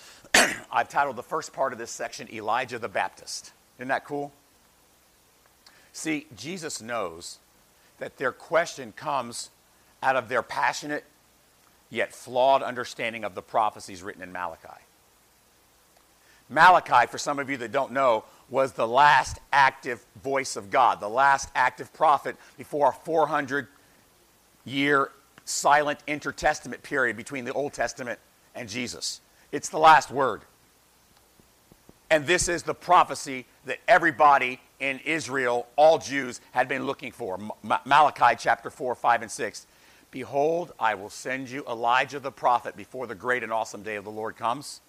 I've 0.71 0.91
titled 0.91 1.17
the 1.17 1.23
first 1.23 1.55
part 1.55 1.73
of 1.73 1.79
this 1.79 1.91
section 1.91 2.29
Elijah 2.31 2.79
the 2.79 2.89
Baptist. 2.89 3.53
Isn't 3.79 3.89
that 3.89 4.05
cool? 4.05 4.33
See, 5.93 6.27
Jesus 6.37 6.83
knows 6.83 7.39
that 7.99 8.19
their 8.19 8.33
question 8.33 8.93
comes 8.93 9.49
out 10.03 10.15
of 10.15 10.29
their 10.29 10.43
passionate 10.43 11.05
yet 11.91 12.13
flawed 12.13 12.63
understanding 12.63 13.25
of 13.25 13.35
the 13.35 13.43
prophecies 13.43 14.03
written 14.03 14.23
in 14.23 14.31
Malachi. 14.31 14.69
Malachi, 16.49 17.07
for 17.11 17.19
some 17.19 17.39
of 17.39 17.51
you 17.51 17.57
that 17.59 17.73
don't 17.73 17.93
know, 17.93 18.25
was 18.51 18.73
the 18.73 18.87
last 18.87 19.39
active 19.53 20.05
voice 20.23 20.57
of 20.57 20.71
God, 20.71 21.01
the 21.01 21.09
last 21.09 21.51
active 21.55 21.93
prophet 21.93 22.37
before 22.57 22.91
a 22.91 22.93
400 22.93 23.69
year 24.65 25.11
silent 25.45 25.99
intertestament 26.07 26.83
period 26.83 27.17
between 27.17 27.45
the 27.45 27.53
Old 27.53 27.73
Testament 27.73 28.19
and 28.55 28.69
Jesus. 28.69 29.21
It's 29.53 29.69
the 29.69 29.79
last 29.79 30.11
word. 30.11 30.43
And 32.11 32.27
this 32.27 32.49
is 32.49 32.63
the 32.63 32.75
prophecy 32.75 33.47
that 33.67 33.79
everybody 33.87 34.61
in 34.81 35.01
Israel, 35.01 35.67
all 35.77 35.99
Jews, 35.99 36.41
had 36.53 36.69
been 36.69 36.87
looking 36.87 37.13
for. 37.13 37.39
Malachi 37.85 38.37
chapter 38.39 38.71
4, 38.71 38.95
5, 38.95 39.23
and 39.23 39.31
6. 39.31 39.67
Behold, 40.11 40.73
I 40.79 40.95
will 40.95 41.11
send 41.11 41.51
you 41.51 41.65
Elijah 41.69 42.19
the 42.19 42.33
prophet 42.33 42.77
before 42.77 43.07
the 43.07 43.15
great 43.15 43.43
and 43.43 43.53
awesome 43.53 43.83
day 43.83 43.97
of 43.97 44.05
the 44.05 44.11
Lord 44.11 44.37
comes. 44.37 44.81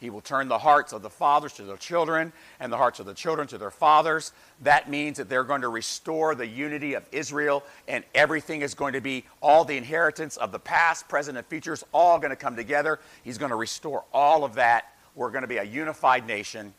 He 0.00 0.08
will 0.08 0.22
turn 0.22 0.48
the 0.48 0.58
hearts 0.58 0.94
of 0.94 1.02
the 1.02 1.10
fathers 1.10 1.52
to 1.54 1.62
their 1.62 1.76
children 1.76 2.32
and 2.58 2.72
the 2.72 2.78
hearts 2.78 3.00
of 3.00 3.06
the 3.06 3.12
children 3.12 3.46
to 3.48 3.58
their 3.58 3.70
fathers. 3.70 4.32
That 4.62 4.88
means 4.88 5.18
that 5.18 5.28
they're 5.28 5.44
going 5.44 5.60
to 5.60 5.68
restore 5.68 6.34
the 6.34 6.46
unity 6.46 6.94
of 6.94 7.04
Israel, 7.12 7.62
and 7.86 8.02
everything 8.14 8.62
is 8.62 8.74
going 8.74 8.94
to 8.94 9.02
be 9.02 9.24
all 9.42 9.64
the 9.64 9.76
inheritance 9.76 10.38
of 10.38 10.52
the 10.52 10.58
past, 10.58 11.06
present, 11.06 11.36
and 11.36 11.46
future 11.46 11.74
is 11.74 11.84
all 11.92 12.18
going 12.18 12.30
to 12.30 12.36
come 12.36 12.56
together. 12.56 12.98
He's 13.22 13.36
going 13.36 13.50
to 13.50 13.56
restore 13.56 14.04
all 14.12 14.42
of 14.42 14.54
that. 14.54 14.94
We're 15.14 15.30
going 15.30 15.42
to 15.42 15.48
be 15.48 15.58
a 15.58 15.64
unified 15.64 16.26
nation. 16.26 16.72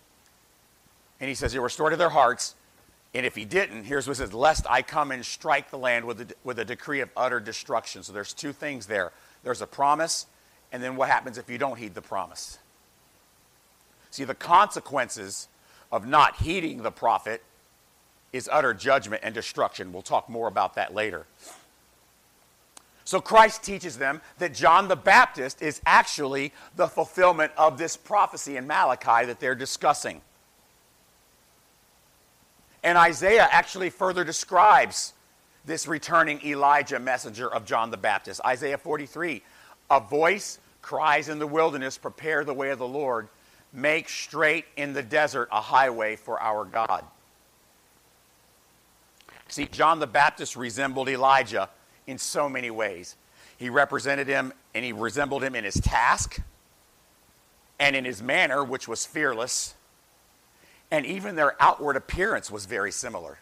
And 1.20 1.30
he 1.30 1.36
says, 1.36 1.54
He'll 1.54 1.62
restore 1.62 1.92
to 1.92 1.98
their 1.98 2.10
hearts. 2.10 2.56
And 3.13 3.25
if 3.25 3.36
he 3.36 3.46
didn't, 3.46 3.84
here's 3.84 4.08
what 4.08 4.13
it 4.13 4.18
says 4.18 4.34
Lest 4.34 4.66
I 4.70 4.82
come 4.82 5.12
and 5.12 5.24
strike 5.24 5.70
the 5.70 5.78
land 5.78 6.06
with 6.06 6.22
a, 6.22 6.28
with 6.44 6.58
a 6.60 6.66
decree 6.66 7.01
of 7.01 7.10
utter 7.16 7.40
destruction. 7.40 8.04
So 8.04 8.13
there's 8.13 8.34
two 8.34 8.54
things 8.54 8.88
there 8.88 9.12
there's 9.44 9.62
a 9.62 9.68
promise, 9.68 10.25
and 10.72 10.82
then 10.82 10.96
what 10.96 11.10
happens 11.10 11.38
if 11.38 11.50
you 11.50 11.58
don't 11.58 11.78
heed 11.78 11.94
the 11.94 12.01
promise? 12.01 12.60
See, 14.12 14.25
the 14.25 14.36
consequences 14.36 15.48
of 15.91 16.06
not 16.06 16.38
heeding 16.38 16.84
the 16.84 16.91
prophet 16.91 17.44
is 18.34 18.50
utter 18.51 18.74
judgment 18.74 19.24
and 19.25 19.34
destruction. 19.34 19.91
We'll 19.91 20.01
talk 20.01 20.30
more 20.30 20.48
about 20.48 20.75
that 20.75 20.94
later. 20.94 21.25
So 23.03 23.20
Christ 23.20 23.63
teaches 23.63 23.98
them 23.98 24.22
that 24.38 24.53
John 24.53 24.88
the 24.88 24.96
Baptist 24.96 25.62
is 25.62 25.82
actually 25.86 26.53
the 26.75 26.88
fulfillment 26.88 27.51
of 27.58 27.77
this 27.77 27.98
prophecy 27.98 28.58
in 28.58 28.68
Malachi 28.68 29.25
that 29.25 29.39
they're 29.39 29.56
discussing. 29.56 30.22
And 32.84 32.98
Isaiah 32.98 33.48
actually 33.51 33.89
further 33.89 34.24
describes 34.24 35.13
this 35.65 35.88
returning 35.88 36.39
Elijah 36.46 37.00
messenger 37.00 37.51
of 37.51 37.65
John 37.65 37.91
the 37.91 37.98
Baptist. 37.98 38.41
Isaiah 38.46 38.77
43 38.77 39.41
A 39.89 40.00
voice 40.00 40.60
cries 40.82 41.30
in 41.30 41.38
the 41.38 41.48
wilderness, 41.48 41.98
Prepare 41.98 42.44
the 42.44 42.53
way 42.53 42.70
of 42.70 42.80
the 42.80 42.88
Lord 42.88 43.27
Make 43.74 44.10
straight 44.10 44.66
in 44.75 44.94
the 44.94 45.04
desert 45.04 45.50
a 45.51 45.62
highway 45.62 46.16
for 46.16 46.42
our 46.42 46.66
God. 46.66 47.06
See, 49.48 49.66
John 49.66 50.00
the 50.00 50.08
Baptist 50.08 50.56
resembled 50.56 51.10
Elijah 51.10 51.70
in 52.08 52.18
so 52.18 52.50
many 52.50 52.72
ways. 52.72 53.16
He 53.58 53.70
represented 53.70 54.28
him 54.28 54.54
and 54.74 54.84
he 54.84 54.94
resembled 54.94 55.44
him 55.44 55.56
in 55.56 55.63
his 55.63 55.75
task 55.75 56.40
and 57.80 57.96
in 57.96 58.06
his 58.06 58.22
manner, 58.22 58.63
which 58.63 58.88
was 58.88 59.06
fearless, 59.06 59.74
and 60.92 61.06
even 61.06 61.36
their 61.36 61.62
outward 61.62 61.96
appearance 61.96 62.51
was 62.51 62.66
very 62.66 62.92
similar. 62.92 63.40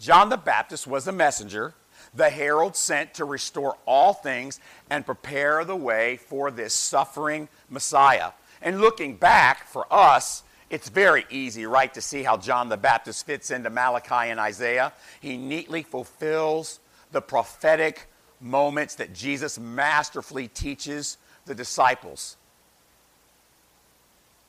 John 0.00 0.30
the 0.30 0.36
Baptist 0.36 0.86
was 0.86 1.06
a 1.06 1.12
messenger, 1.12 1.74
the 2.14 2.30
herald 2.30 2.74
sent 2.74 3.14
to 3.14 3.24
restore 3.24 3.76
all 3.86 4.14
things 4.14 4.60
and 4.88 5.04
prepare 5.04 5.64
the 5.64 5.76
way 5.76 6.16
for 6.16 6.50
this 6.50 6.72
suffering 6.72 7.48
Messiah. 7.68 8.32
And 8.62 8.80
looking 8.80 9.16
back 9.16 9.66
for 9.68 9.86
us, 9.92 10.42
it's 10.68 10.88
very 10.88 11.24
easy, 11.30 11.66
right, 11.66 11.92
to 11.94 12.00
see 12.00 12.22
how 12.22 12.36
John 12.36 12.68
the 12.68 12.76
Baptist 12.76 13.26
fits 13.26 13.50
into 13.50 13.70
Malachi 13.70 14.30
and 14.30 14.40
Isaiah. 14.40 14.92
He 15.20 15.36
neatly 15.36 15.82
fulfills 15.82 16.80
the 17.12 17.20
prophetic 17.20 18.08
moments 18.40 18.96
that 18.96 19.14
Jesus 19.14 19.58
masterfully 19.58 20.48
teaches 20.48 21.18
the 21.44 21.54
disciples. 21.54 22.36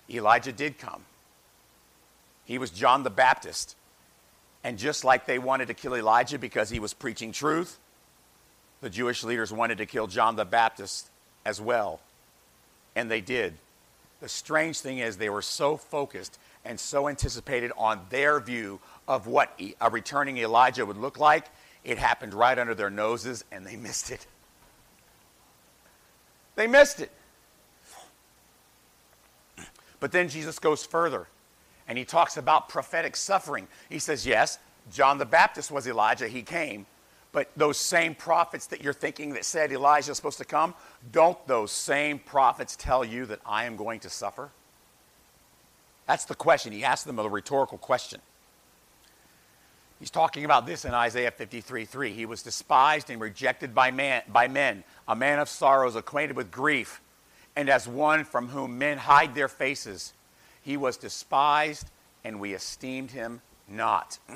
Elijah 0.10 0.52
did 0.52 0.80
come. 0.80 1.04
He 2.46 2.58
was 2.58 2.72
John 2.72 3.04
the 3.04 3.10
Baptist. 3.10 3.76
And 4.64 4.78
just 4.78 5.04
like 5.04 5.26
they 5.26 5.40
wanted 5.40 5.68
to 5.68 5.74
kill 5.74 5.96
Elijah 5.96 6.40
because 6.40 6.70
he 6.70 6.80
was 6.80 6.94
preaching 6.94 7.32
truth, 7.32 7.78
the 8.82 8.90
Jewish 8.90 9.24
leaders 9.24 9.52
wanted 9.52 9.78
to 9.78 9.86
kill 9.86 10.08
John 10.08 10.36
the 10.36 10.46
Baptist 10.46 11.10
as 11.46 11.62
well. 11.62 12.00
And 12.96 13.12
they 13.12 13.22
did. 13.22 13.54
The 14.20 14.30
strange 14.30 14.80
thing 14.80 15.00
is, 15.00 15.18
they 15.18 15.30
were 15.30 15.42
so 15.42 15.78
focused 15.78 16.40
and 16.66 16.80
so 16.80 17.08
anticipated 17.08 17.72
on 17.78 18.02
their 18.10 18.40
view 18.40 18.80
of 19.08 19.28
what 19.28 19.60
a 19.80 19.90
returning 19.90 20.38
Elijah 20.38 20.86
would 20.86 20.98
look 20.98 21.20
like, 21.20 21.46
it 21.84 21.98
happened 21.98 22.34
right 22.34 22.58
under 22.58 22.76
their 22.76 22.90
noses 22.90 23.46
and 23.52 23.66
they 23.66 23.76
missed 23.78 24.12
it. 24.12 24.26
They 26.56 26.68
missed 26.68 27.00
it. 27.00 27.12
But 30.00 30.12
then 30.12 30.30
Jesus 30.30 30.60
goes 30.60 30.84
further 30.84 31.28
and 31.88 31.98
he 31.98 32.06
talks 32.06 32.38
about 32.38 32.70
prophetic 32.70 33.16
suffering. 33.16 33.68
He 33.90 34.00
says, 34.00 34.26
Yes, 34.26 34.60
John 34.92 35.18
the 35.18 35.26
Baptist 35.26 35.72
was 35.72 35.88
Elijah, 35.88 36.28
he 36.28 36.42
came. 36.42 36.86
But 37.38 37.52
those 37.56 37.78
same 37.78 38.16
prophets 38.16 38.66
that 38.66 38.82
you're 38.82 38.94
thinking 38.94 39.36
that 39.36 39.46
said 39.46 39.72
Elijah 39.72 40.10
is 40.10 40.18
supposed 40.18 40.40
to 40.40 40.44
come, 40.44 40.74
don't 41.12 41.38
those 41.46 41.72
same 41.72 42.18
prophets 42.18 42.76
tell 42.76 43.06
you 43.06 43.28
that 43.28 43.42
I 43.46 43.66
am 43.66 43.76
going 43.76 44.00
to 44.00 44.10
suffer? 44.10 44.50
That's 46.08 46.26
the 46.26 46.34
question. 46.34 46.74
He 46.74 46.84
asked 46.84 47.06
them 47.06 47.20
a 47.20 47.30
rhetorical 47.30 47.78
question. 47.78 48.22
He's 50.00 50.10
talking 50.10 50.46
about 50.46 50.66
this 50.66 50.84
in 50.84 50.96
Isaiah 50.96 51.30
53 51.30 51.86
3. 51.86 52.12
He 52.12 52.26
was 52.26 52.42
despised 52.42 53.12
and 53.12 53.22
rejected 53.22 53.76
by, 53.76 53.92
man, 53.92 54.24
by 54.30 54.48
men, 54.48 54.84
a 55.08 55.16
man 55.16 55.38
of 55.38 55.48
sorrows, 55.48 55.96
acquainted 55.96 56.36
with 56.36 56.50
grief, 56.50 57.02
and 57.56 57.70
as 57.70 57.88
one 57.88 58.24
from 58.24 58.48
whom 58.48 58.80
men 58.80 58.98
hide 58.98 59.36
their 59.36 59.48
faces. 59.48 60.14
He 60.64 60.76
was 60.76 60.98
despised, 60.98 61.92
and 62.24 62.40
we 62.40 62.56
esteemed 62.56 63.12
him 63.12 63.42
not. 63.68 64.18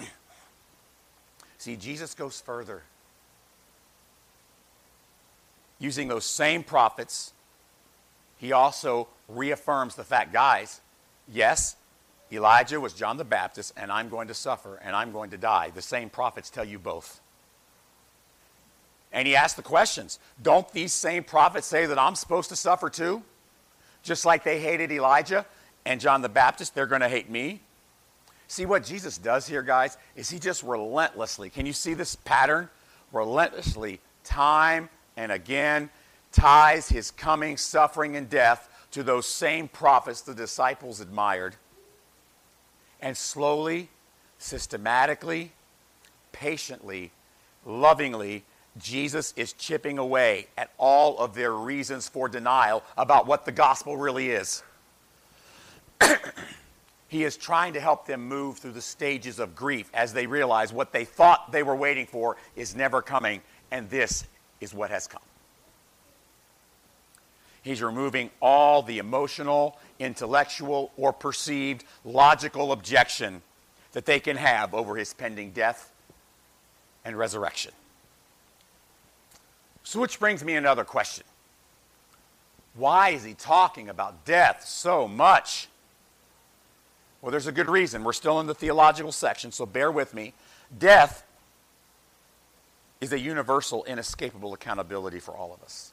See, 1.57 1.75
Jesus 1.75 2.13
goes 2.13 2.39
further. 2.39 2.83
Using 5.81 6.07
those 6.07 6.25
same 6.25 6.63
prophets, 6.63 7.33
he 8.37 8.51
also 8.51 9.07
reaffirms 9.27 9.95
the 9.95 10.03
fact, 10.03 10.31
guys, 10.31 10.79
yes, 11.27 11.75
Elijah 12.31 12.79
was 12.79 12.93
John 12.93 13.17
the 13.17 13.25
Baptist, 13.25 13.73
and 13.75 13.91
I'm 13.91 14.07
going 14.07 14.27
to 14.27 14.35
suffer, 14.35 14.79
and 14.83 14.95
I'm 14.95 15.11
going 15.11 15.31
to 15.31 15.37
die. 15.37 15.71
The 15.73 15.81
same 15.81 16.11
prophets 16.11 16.51
tell 16.51 16.63
you 16.63 16.77
both. 16.77 17.19
And 19.11 19.27
he 19.27 19.35
asked 19.35 19.57
the 19.57 19.63
questions 19.63 20.19
Don't 20.43 20.71
these 20.71 20.93
same 20.93 21.23
prophets 21.23 21.65
say 21.65 21.87
that 21.87 21.97
I'm 21.97 22.13
supposed 22.13 22.49
to 22.49 22.55
suffer 22.55 22.87
too? 22.87 23.23
Just 24.03 24.23
like 24.23 24.43
they 24.43 24.59
hated 24.59 24.91
Elijah 24.91 25.47
and 25.83 25.99
John 25.99 26.21
the 26.21 26.29
Baptist, 26.29 26.75
they're 26.75 26.85
going 26.85 27.01
to 27.01 27.09
hate 27.09 27.29
me. 27.29 27.59
See 28.47 28.67
what 28.67 28.83
Jesus 28.83 29.17
does 29.17 29.47
here, 29.47 29.63
guys, 29.63 29.97
is 30.15 30.29
he 30.29 30.37
just 30.37 30.61
relentlessly, 30.61 31.49
can 31.49 31.65
you 31.65 31.73
see 31.73 31.95
this 31.95 32.15
pattern? 32.17 32.69
Relentlessly, 33.11 33.99
time 34.23 34.89
and 35.17 35.31
again, 35.31 35.89
ties 36.31 36.89
his 36.89 37.11
coming 37.11 37.57
suffering 37.57 38.15
and 38.15 38.29
death 38.29 38.69
to 38.91 39.03
those 39.03 39.25
same 39.25 39.67
prophets 39.67 40.21
the 40.21 40.33
disciples 40.33 40.99
admired. 40.99 41.55
And 43.01 43.17
slowly, 43.17 43.89
systematically, 44.37 45.51
patiently, 46.31 47.11
lovingly, 47.65 48.43
Jesus 48.77 49.33
is 49.35 49.53
chipping 49.53 49.97
away 49.97 50.47
at 50.57 50.71
all 50.77 51.17
of 51.19 51.35
their 51.35 51.53
reasons 51.53 52.07
for 52.07 52.29
denial 52.29 52.83
about 52.97 53.27
what 53.27 53.45
the 53.45 53.51
gospel 53.51 53.97
really 53.97 54.29
is. 54.29 54.63
he 57.07 57.23
is 57.23 57.35
trying 57.35 57.73
to 57.73 57.81
help 57.81 58.05
them 58.05 58.27
move 58.27 58.57
through 58.57 58.71
the 58.71 58.81
stages 58.81 59.39
of 59.39 59.55
grief 59.55 59.89
as 59.93 60.13
they 60.13 60.25
realize 60.25 60.71
what 60.71 60.93
they 60.93 61.03
thought 61.03 61.51
they 61.51 61.63
were 61.63 61.75
waiting 61.75 62.05
for 62.05 62.37
is 62.55 62.75
never 62.75 63.01
coming, 63.01 63.41
and 63.71 63.89
this 63.89 64.25
is 64.61 64.73
what 64.73 64.91
has 64.91 65.07
come. 65.07 65.21
He's 67.63 67.81
removing 67.81 68.31
all 68.41 68.81
the 68.81 68.97
emotional, 68.97 69.77
intellectual, 69.99 70.91
or 70.97 71.13
perceived 71.13 71.83
logical 72.03 72.71
objection 72.71 73.41
that 73.91 74.05
they 74.05 74.19
can 74.19 74.37
have 74.37 74.73
over 74.73 74.95
his 74.95 75.13
pending 75.13 75.51
death 75.51 75.91
and 77.05 77.17
resurrection. 77.17 77.71
So, 79.83 79.99
which 79.99 80.19
brings 80.19 80.43
me 80.43 80.55
another 80.55 80.83
question. 80.83 81.25
Why 82.73 83.09
is 83.09 83.23
he 83.23 83.33
talking 83.33 83.89
about 83.89 84.25
death 84.25 84.63
so 84.65 85.07
much? 85.07 85.67
Well, 87.21 87.31
there's 87.31 87.47
a 87.47 87.51
good 87.51 87.69
reason. 87.69 88.03
We're 88.03 88.13
still 88.13 88.39
in 88.39 88.47
the 88.47 88.55
theological 88.55 89.11
section, 89.11 89.51
so 89.51 89.65
bear 89.65 89.91
with 89.91 90.13
me. 90.13 90.33
Death 90.77 91.23
is 93.01 93.11
a 93.11 93.19
universal, 93.19 93.83
inescapable 93.85 94.53
accountability 94.53 95.19
for 95.19 95.35
all 95.35 95.53
of 95.53 95.61
us. 95.63 95.91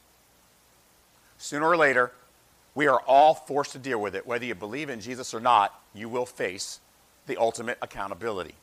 Sooner 1.38 1.66
or 1.66 1.76
later, 1.76 2.12
we 2.74 2.86
are 2.86 3.00
all 3.06 3.34
forced 3.34 3.72
to 3.72 3.78
deal 3.78 4.00
with 4.00 4.14
it. 4.14 4.26
Whether 4.26 4.44
you 4.44 4.54
believe 4.54 4.90
in 4.90 5.00
Jesus 5.00 5.32
or 5.32 5.40
not, 5.40 5.74
you 5.94 6.08
will 6.08 6.26
face 6.26 6.80
the 7.26 7.38
ultimate 7.38 7.78
accountability. 7.82 8.54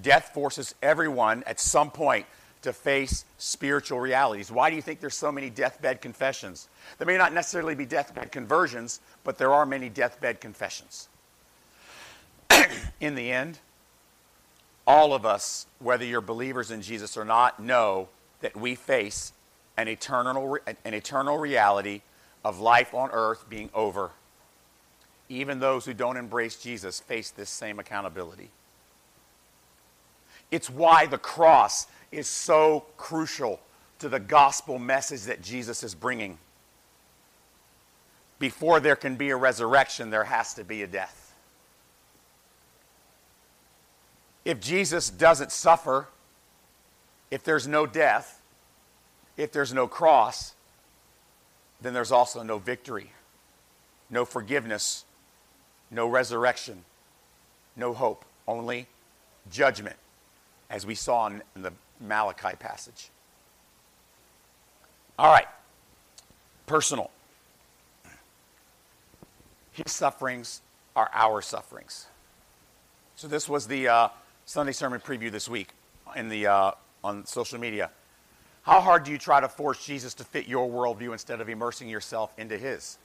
Death 0.00 0.30
forces 0.34 0.74
everyone 0.82 1.44
at 1.46 1.60
some 1.60 1.90
point 1.90 2.26
to 2.62 2.72
face 2.72 3.24
spiritual 3.38 4.00
realities. 4.00 4.50
Why 4.50 4.70
do 4.70 4.76
you 4.76 4.82
think 4.82 5.00
there's 5.00 5.14
so 5.14 5.30
many 5.30 5.50
deathbed 5.50 6.00
confessions? 6.00 6.68
There 6.98 7.06
may 7.06 7.18
not 7.18 7.32
necessarily 7.32 7.74
be 7.74 7.86
deathbed 7.86 8.32
conversions, 8.32 9.00
but 9.22 9.38
there 9.38 9.52
are 9.52 9.66
many 9.66 9.88
deathbed 9.88 10.40
confessions. 10.40 11.08
in 13.00 13.14
the 13.14 13.30
end, 13.30 13.58
all 14.86 15.14
of 15.14 15.24
us, 15.24 15.66
whether 15.78 16.04
you're 16.04 16.20
believers 16.20 16.70
in 16.70 16.82
Jesus 16.82 17.16
or 17.16 17.24
not, 17.24 17.60
know 17.60 18.08
that 18.40 18.56
we 18.56 18.74
face 18.74 19.32
an 19.76 19.88
eternal, 19.88 20.58
an 20.66 20.94
eternal 20.94 21.38
reality 21.38 22.02
of 22.44 22.60
life 22.60 22.94
on 22.94 23.10
earth 23.12 23.48
being 23.48 23.70
over. 23.74 24.10
Even 25.28 25.58
those 25.58 25.86
who 25.86 25.94
don't 25.94 26.16
embrace 26.16 26.56
Jesus 26.56 27.00
face 27.00 27.30
this 27.30 27.48
same 27.48 27.78
accountability. 27.78 28.50
It's 30.50 30.68
why 30.68 31.06
the 31.06 31.18
cross 31.18 31.86
is 32.12 32.26
so 32.26 32.84
crucial 32.96 33.60
to 33.98 34.08
the 34.08 34.20
gospel 34.20 34.78
message 34.78 35.22
that 35.22 35.40
Jesus 35.42 35.82
is 35.82 35.94
bringing. 35.94 36.38
Before 38.38 38.78
there 38.80 38.96
can 38.96 39.16
be 39.16 39.30
a 39.30 39.36
resurrection, 39.36 40.10
there 40.10 40.24
has 40.24 40.52
to 40.54 40.64
be 40.64 40.82
a 40.82 40.86
death. 40.86 41.23
If 44.44 44.60
Jesus 44.60 45.10
doesn't 45.10 45.52
suffer, 45.52 46.08
if 47.30 47.42
there's 47.42 47.66
no 47.66 47.86
death, 47.86 48.42
if 49.36 49.52
there's 49.52 49.72
no 49.72 49.86
cross, 49.88 50.54
then 51.80 51.94
there's 51.94 52.12
also 52.12 52.42
no 52.42 52.58
victory, 52.58 53.12
no 54.10 54.24
forgiveness, 54.24 55.04
no 55.90 56.06
resurrection, 56.06 56.84
no 57.76 57.92
hope, 57.92 58.24
only 58.46 58.86
judgment, 59.50 59.96
as 60.70 60.86
we 60.86 60.94
saw 60.94 61.26
in, 61.26 61.42
the 61.56 61.72
Malachi 62.00 62.56
passage. 62.58 63.10
All 65.18 65.32
right, 65.32 65.46
personal. 66.66 67.10
His 69.72 69.92
sufferings 69.92 70.60
are 70.94 71.10
our 71.12 71.40
sufferings. 71.40 72.06
So 73.16 73.28
this 73.28 73.48
was 73.48 73.66
the 73.66 73.88
uh, 73.88 74.08
Sunday 74.46 74.72
sermon 74.72 75.00
preview 75.00 75.30
this 75.30 75.48
week 75.48 75.68
in 76.16 76.28
the, 76.28 76.46
uh, 76.46 76.72
on 77.02 77.24
social 77.24 77.58
media. 77.58 77.90
How 78.62 78.80
hard 78.80 79.04
do 79.04 79.10
you 79.10 79.18
try 79.18 79.40
to 79.40 79.48
force 79.48 79.84
Jesus 79.84 80.14
to 80.14 80.24
fit 80.24 80.46
your 80.46 80.68
worldview 80.68 81.12
instead 81.12 81.40
of 81.40 81.48
immersing 81.48 81.88
yourself 81.88 82.32
into 82.38 82.56
his? 82.56 82.98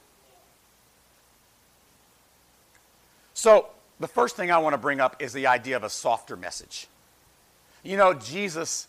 So, 3.34 3.68
the 4.00 4.08
first 4.08 4.36
thing 4.36 4.50
I 4.50 4.58
want 4.58 4.74
to 4.74 4.78
bring 4.78 5.00
up 5.00 5.16
is 5.22 5.32
the 5.32 5.46
idea 5.46 5.76
of 5.76 5.84
a 5.84 5.90
softer 5.90 6.36
message. 6.36 6.88
You 7.82 7.96
know, 7.96 8.14
Jesus, 8.14 8.88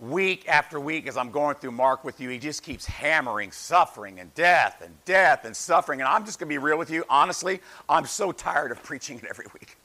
week 0.00 0.48
after 0.48 0.80
week, 0.80 1.06
as 1.06 1.16
I'm 1.16 1.30
going 1.30 1.56
through 1.56 1.72
Mark 1.72 2.04
with 2.04 2.20
you, 2.20 2.28
he 2.30 2.38
just 2.38 2.62
keeps 2.62 2.86
hammering 2.86 3.52
suffering 3.52 4.20
and 4.20 4.32
death 4.34 4.82
and 4.82 4.94
death 5.04 5.44
and 5.44 5.54
suffering. 5.54 6.00
And 6.00 6.08
I'm 6.08 6.24
just 6.24 6.38
going 6.38 6.48
to 6.48 6.54
be 6.54 6.58
real 6.58 6.78
with 6.78 6.90
you. 6.90 7.04
Honestly, 7.08 7.60
I'm 7.88 8.06
so 8.06 8.32
tired 8.32 8.70
of 8.70 8.82
preaching 8.82 9.18
it 9.18 9.24
every 9.28 9.46
week. 9.54 9.76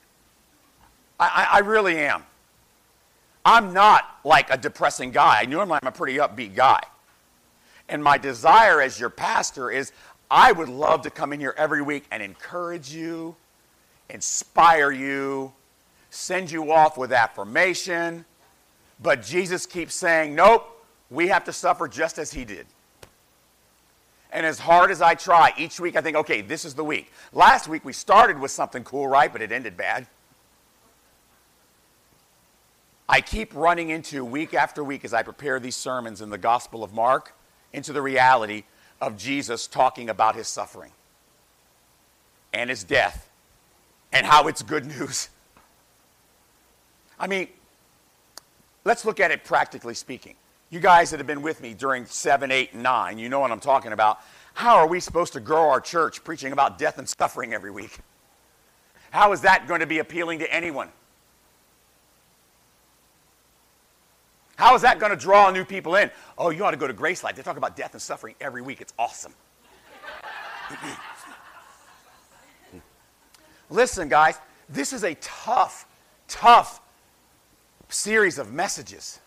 I, 1.19 1.47
I, 1.53 1.59
really 1.59 1.97
am. 1.97 2.23
I'm 3.43 3.73
not 3.73 4.19
like 4.23 4.49
a 4.49 4.57
depressing 4.57 5.11
guy. 5.11 5.41
I 5.41 5.45
normally, 5.45 5.79
I'm 5.81 5.87
a 5.87 5.91
pretty 5.91 6.17
upbeat 6.17 6.55
guy. 6.55 6.81
And 7.89 8.03
my 8.03 8.17
desire 8.17 8.81
as 8.81 8.99
your 8.99 9.09
pastor 9.09 9.69
is 9.69 9.91
I 10.31 10.51
would 10.51 10.69
love 10.69 11.01
to 11.03 11.09
come 11.09 11.33
in 11.33 11.39
here 11.39 11.55
every 11.57 11.81
week 11.81 12.05
and 12.11 12.21
encourage 12.21 12.93
you, 12.93 13.35
inspire 14.09 14.91
you, 14.91 15.51
send 16.11 16.51
you 16.51 16.71
off 16.71 16.97
with 16.97 17.11
affirmation. 17.11 18.25
But 19.01 19.23
Jesus 19.23 19.65
keeps 19.65 19.95
saying, 19.95 20.35
nope, 20.35 20.65
we 21.09 21.27
have 21.27 21.43
to 21.45 21.53
suffer 21.53 21.87
just 21.87 22.19
as 22.19 22.31
he 22.31 22.45
did. 22.45 22.67
And 24.31 24.45
as 24.45 24.59
hard 24.59 24.91
as 24.91 25.01
I 25.01 25.15
try, 25.15 25.51
each 25.57 25.79
week 25.79 25.95
I 25.95 26.01
think, 26.01 26.15
okay, 26.15 26.41
this 26.41 26.63
is 26.63 26.75
the 26.75 26.83
week. 26.83 27.11
Last 27.33 27.67
week 27.67 27.83
we 27.83 27.93
started 27.93 28.39
with 28.39 28.51
something 28.51 28.83
cool, 28.83 29.07
right? 29.07 29.31
But 29.31 29.41
it 29.41 29.51
ended 29.51 29.75
bad. 29.75 30.05
I 33.11 33.21
keep 33.21 33.55
running 33.55 33.89
into 33.89 34.23
week 34.23 34.53
after 34.53 34.83
week 34.83 35.03
as 35.03 35.15
I 35.15 35.23
prepare 35.23 35.59
these 35.59 35.75
sermons 35.75 36.21
in 36.21 36.29
the 36.29 36.37
Gospel 36.37 36.83
of 36.83 36.93
Mark 36.93 37.33
into 37.73 37.91
the 37.91 38.03
reality 38.03 38.65
of 39.01 39.17
Jesus 39.17 39.65
talking 39.65 40.11
about 40.11 40.35
his 40.35 40.47
suffering 40.47 40.91
and 42.53 42.69
his 42.69 42.83
death 42.83 43.27
and 44.13 44.27
how 44.27 44.47
it's 44.47 44.61
good 44.61 44.85
news. 44.85 45.29
I 47.19 47.25
mean, 47.25 47.47
let's 48.85 49.03
look 49.05 49.19
at 49.19 49.31
it 49.31 49.43
practically 49.43 49.95
speaking. 49.95 50.35
You 50.69 50.79
guys 50.79 51.09
that 51.09 51.17
have 51.17 51.25
been 51.25 51.41
with 51.41 51.61
me 51.61 51.73
during 51.73 52.05
7, 52.05 52.51
8, 52.51 52.73
and 52.73 52.83
9, 52.83 53.17
you 53.17 53.27
know 53.27 53.39
what 53.39 53.49
I'm 53.51 53.59
talking 53.59 53.91
about. 53.91 54.19
How 54.53 54.75
are 54.75 54.87
we 54.87 54.99
supposed 54.99 55.33
to 55.33 55.39
grow 55.39 55.69
our 55.69 55.81
church 55.81 56.23
preaching 56.23 56.53
about 56.53 56.77
death 56.77 56.99
and 56.99 57.09
suffering 57.09 57.55
every 57.55 57.71
week? 57.71 57.97
How 59.09 59.31
is 59.31 59.41
that 59.41 59.67
going 59.67 59.79
to 59.79 59.87
be 59.87 59.97
appealing 59.97 60.37
to 60.39 60.53
anyone? 60.53 60.89
How 64.59 64.75
is 64.75 64.81
that 64.81 64.99
going 64.99 65.11
to 65.11 65.15
draw 65.15 65.49
new 65.51 65.63
people 65.63 65.95
in? 65.95 66.11
Oh, 66.37 66.49
you 66.49 66.65
ought 66.65 66.71
to 66.71 66.77
go 66.77 66.85
to 66.85 66.91
Grace 66.91 67.23
Life. 67.23 67.33
They 67.33 67.43
talk 67.43 67.55
about 67.55 67.77
death 67.77 67.93
and 67.93 68.01
suffering 68.01 68.35
every 68.41 68.61
week. 68.61 68.81
It's 68.81 68.93
awesome. 68.99 69.33
Listen, 73.69 74.09
guys, 74.09 74.37
this 74.67 74.91
is 74.91 75.05
a 75.05 75.15
tough, 75.21 75.87
tough 76.27 76.81
series 77.87 78.37
of 78.37 78.51
messages. 78.51 79.21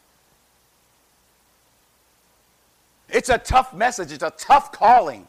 It's 3.08 3.30
a 3.30 3.38
tough 3.38 3.72
message, 3.72 4.12
it's 4.12 4.22
a 4.22 4.34
tough 4.36 4.70
calling. 4.70 5.26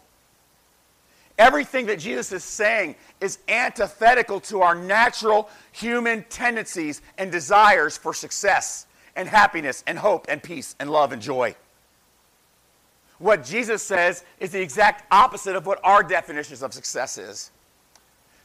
Everything 1.37 1.85
that 1.85 1.99
Jesus 1.99 2.33
is 2.33 2.43
saying 2.43 2.97
is 3.21 3.39
antithetical 3.47 4.41
to 4.41 4.63
our 4.63 4.75
natural 4.75 5.49
human 5.71 6.25
tendencies 6.25 7.01
and 7.17 7.31
desires 7.31 7.97
for 7.97 8.13
success 8.13 8.85
and 9.15 9.27
happiness 9.27 9.83
and 9.87 9.97
hope 9.97 10.25
and 10.29 10.41
peace 10.41 10.75
and 10.79 10.89
love 10.91 11.11
and 11.11 11.21
joy. 11.21 11.55
What 13.19 13.43
Jesus 13.43 13.81
says 13.81 14.23
is 14.39 14.51
the 14.51 14.61
exact 14.61 15.05
opposite 15.11 15.55
of 15.55 15.65
what 15.65 15.79
our 15.83 16.03
definitions 16.03 16.61
of 16.61 16.73
success 16.73 17.17
is. 17.17 17.51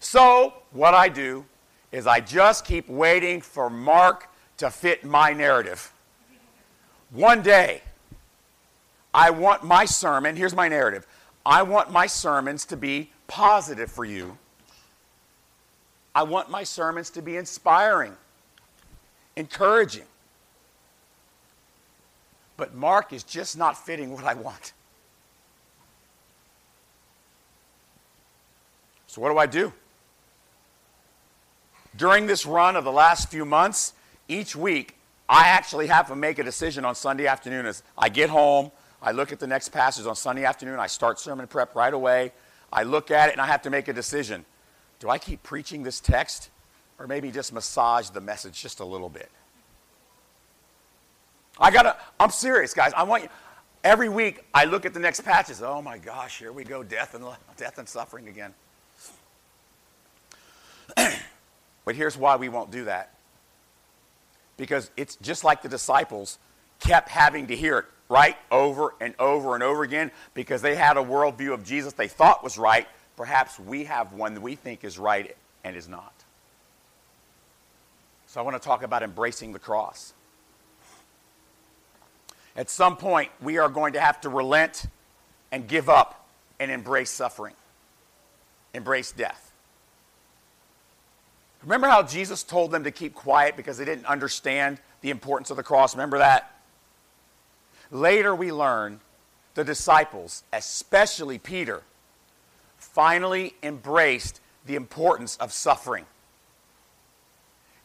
So, 0.00 0.54
what 0.72 0.94
I 0.94 1.08
do 1.08 1.44
is 1.90 2.06
I 2.06 2.20
just 2.20 2.64
keep 2.64 2.88
waiting 2.88 3.40
for 3.40 3.70
Mark 3.70 4.28
to 4.58 4.70
fit 4.70 5.04
my 5.04 5.32
narrative. 5.32 5.92
One 7.10 7.42
day, 7.42 7.82
I 9.14 9.30
want 9.30 9.64
my 9.64 9.84
sermon, 9.84 10.36
here's 10.36 10.54
my 10.54 10.68
narrative. 10.68 11.06
I 11.44 11.62
want 11.62 11.90
my 11.90 12.06
sermons 12.06 12.66
to 12.66 12.76
be 12.76 13.10
positive 13.26 13.90
for 13.90 14.04
you. 14.04 14.36
I 16.14 16.22
want 16.22 16.50
my 16.50 16.62
sermons 16.62 17.10
to 17.10 17.22
be 17.22 17.36
inspiring, 17.36 18.16
encouraging. 19.36 20.04
But 22.58 22.74
Mark 22.74 23.14
is 23.14 23.22
just 23.22 23.56
not 23.56 23.82
fitting 23.86 24.12
what 24.12 24.24
I 24.24 24.34
want. 24.34 24.74
So, 29.06 29.22
what 29.22 29.30
do 29.30 29.38
I 29.38 29.46
do? 29.46 29.72
During 31.96 32.26
this 32.26 32.44
run 32.44 32.76
of 32.76 32.84
the 32.84 32.92
last 32.92 33.30
few 33.30 33.46
months, 33.46 33.94
each 34.28 34.54
week, 34.54 34.96
I 35.26 35.48
actually 35.48 35.86
have 35.86 36.08
to 36.08 36.16
make 36.16 36.38
a 36.38 36.44
decision 36.44 36.84
on 36.84 36.94
Sunday 36.94 37.26
afternoon 37.26 37.64
as 37.64 37.82
I 37.96 38.10
get 38.10 38.28
home, 38.28 38.70
I 39.00 39.12
look 39.12 39.32
at 39.32 39.38
the 39.38 39.46
next 39.46 39.68
passage 39.68 40.06
on 40.06 40.16
Sunday 40.16 40.44
afternoon. 40.44 40.78
I 40.78 40.88
start 40.88 41.20
sermon 41.20 41.46
prep 41.46 41.74
right 41.74 41.94
away. 41.94 42.32
I 42.72 42.82
look 42.82 43.10
at 43.10 43.28
it 43.28 43.32
and 43.32 43.40
I 43.40 43.46
have 43.46 43.62
to 43.62 43.70
make 43.70 43.88
a 43.88 43.92
decision. 43.92 44.44
Do 44.98 45.08
I 45.08 45.18
keep 45.18 45.42
preaching 45.42 45.84
this 45.84 46.00
text 46.00 46.50
or 46.98 47.06
maybe 47.06 47.30
just 47.30 47.52
massage 47.52 48.10
the 48.10 48.20
message 48.20 48.60
just 48.60 48.80
a 48.80 48.84
little 48.84 49.08
bit? 49.08 49.30
I 51.60 51.70
gotta, 51.70 51.96
I'm 52.20 52.30
serious, 52.30 52.74
guys. 52.74 52.92
I 52.96 53.02
want 53.02 53.24
you, 53.24 53.28
every 53.82 54.08
week 54.08 54.44
I 54.54 54.64
look 54.64 54.86
at 54.86 54.94
the 54.94 55.00
next 55.00 55.22
passage. 55.22 55.58
Oh 55.62 55.82
my 55.82 55.98
gosh, 55.98 56.38
here 56.38 56.52
we 56.52 56.64
go, 56.64 56.82
death 56.82 57.14
and, 57.14 57.24
death 57.56 57.78
and 57.78 57.88
suffering 57.88 58.28
again. 58.28 58.54
but 61.84 61.94
here's 61.94 62.16
why 62.16 62.36
we 62.36 62.48
won't 62.48 62.70
do 62.70 62.84
that. 62.84 63.14
Because 64.56 64.90
it's 64.96 65.16
just 65.16 65.44
like 65.44 65.62
the 65.62 65.68
disciples 65.68 66.38
kept 66.80 67.08
having 67.08 67.48
to 67.48 67.56
hear 67.56 67.78
it 67.78 67.84
right 68.08 68.36
over 68.50 68.94
and 69.00 69.14
over 69.18 69.54
and 69.54 69.62
over 69.62 69.82
again 69.82 70.10
because 70.34 70.62
they 70.62 70.74
had 70.74 70.96
a 70.96 71.02
worldview 71.02 71.52
of 71.52 71.64
Jesus 71.64 71.92
they 71.92 72.08
thought 72.08 72.42
was 72.42 72.56
right. 72.58 72.88
Perhaps 73.16 73.58
we 73.58 73.84
have 73.84 74.12
one 74.12 74.34
that 74.34 74.40
we 74.40 74.54
think 74.54 74.84
is 74.84 74.98
right 74.98 75.36
and 75.64 75.76
is 75.76 75.88
not. 75.88 76.12
So 78.26 78.40
I 78.40 78.44
want 78.44 78.60
to 78.60 78.66
talk 78.66 78.82
about 78.82 79.02
embracing 79.02 79.52
the 79.52 79.58
cross. 79.58 80.12
At 82.58 82.68
some 82.68 82.96
point, 82.96 83.30
we 83.40 83.58
are 83.58 83.68
going 83.68 83.92
to 83.92 84.00
have 84.00 84.20
to 84.22 84.28
relent 84.28 84.86
and 85.52 85.68
give 85.68 85.88
up 85.88 86.26
and 86.58 86.72
embrace 86.72 87.08
suffering, 87.08 87.54
embrace 88.74 89.12
death. 89.12 89.52
Remember 91.62 91.86
how 91.86 92.02
Jesus 92.02 92.42
told 92.42 92.72
them 92.72 92.82
to 92.82 92.90
keep 92.90 93.14
quiet 93.14 93.56
because 93.56 93.78
they 93.78 93.84
didn't 93.84 94.06
understand 94.06 94.80
the 95.02 95.10
importance 95.10 95.50
of 95.50 95.56
the 95.56 95.62
cross? 95.62 95.94
Remember 95.94 96.18
that? 96.18 96.52
Later, 97.92 98.34
we 98.34 98.50
learn 98.50 98.98
the 99.54 99.62
disciples, 99.62 100.42
especially 100.52 101.38
Peter, 101.38 101.82
finally 102.76 103.54
embraced 103.62 104.40
the 104.66 104.74
importance 104.74 105.36
of 105.36 105.52
suffering. 105.52 106.06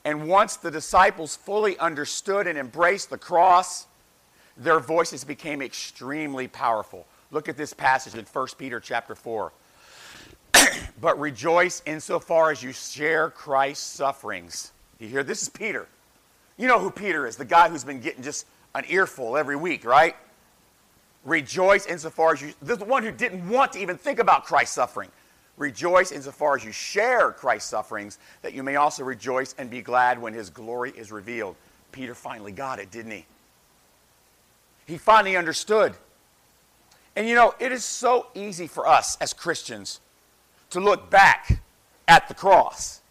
And 0.04 0.28
once 0.28 0.56
the 0.56 0.72
disciples 0.72 1.36
fully 1.36 1.78
understood 1.78 2.48
and 2.48 2.58
embraced 2.58 3.12
the 3.12 3.20
cross, 3.20 3.86
their 4.58 4.80
voices 4.80 5.24
became 5.24 5.62
extremely 5.62 6.48
powerful. 6.48 7.06
Look 7.32 7.50
at 7.50 7.58
this 7.58 7.74
passage 7.74 8.16
in 8.16 8.26
1 8.26 8.48
Peter 8.58 8.80
chapter 8.80 9.16
4. 9.16 9.52
but 11.02 11.20
rejoice 11.20 11.82
insofar 11.86 12.52
as 12.52 12.62
you 12.62 12.72
share 12.72 13.30
Christ's 13.30 13.86
sufferings. 13.86 14.72
You 15.00 15.08
hear? 15.08 15.24
This 15.24 15.42
is 15.42 15.50
Peter. 15.50 15.88
You 16.58 16.68
know 16.68 16.80
who 16.80 16.92
Peter 16.92 17.26
is, 17.26 17.36
the 17.36 17.46
guy 17.46 17.70
who's 17.70 17.84
been 17.84 18.00
getting 18.00 18.24
just 18.24 18.46
an 18.76 18.86
earful 18.88 19.38
every 19.38 19.56
week, 19.56 19.86
right? 19.86 20.16
Rejoice 21.26 21.86
insofar 21.86 22.34
as 22.34 22.42
you, 22.42 22.54
the 22.62 22.78
one 22.86 23.04
who 23.04 23.12
didn't 23.12 23.48
want 23.50 23.74
to 23.74 23.80
even 23.80 23.98
think 23.98 24.20
about 24.20 24.46
Christ's 24.46 24.76
suffering. 24.76 25.10
Rejoice 25.58 26.12
insofar 26.12 26.56
as 26.56 26.66
you 26.66 26.72
share 26.72 27.32
Christ's 27.32 27.70
sufferings, 27.70 28.20
that 28.42 28.54
you 28.54 28.64
may 28.64 28.76
also 28.76 29.04
rejoice 29.04 29.56
and 29.58 29.70
be 29.70 29.82
glad 29.82 30.22
when 30.22 30.34
his 30.34 30.50
glory 30.50 30.92
is 30.92 31.12
revealed. 31.12 31.56
Peter 31.92 32.16
finally 32.16 32.52
got 32.52 32.80
it, 32.80 32.92
didn't 32.92 33.12
he? 33.12 33.26
He 34.86 34.98
finally 34.98 35.38
understood. 35.38 35.94
And 37.16 37.28
you 37.28 37.36
know, 37.36 37.54
it 37.60 37.72
is 37.72 37.86
so 37.86 38.28
easy 38.34 38.68
for 38.68 38.88
us 38.88 39.18
as 39.22 39.34
Christians 39.34 40.00
to 40.72 40.80
look 40.80 41.10
back 41.10 41.62
at 42.08 42.28
the 42.28 42.34
cross 42.34 43.02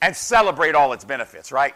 and 0.00 0.14
celebrate 0.14 0.74
all 0.74 0.92
its 0.92 1.04
benefits, 1.04 1.50
right? 1.50 1.74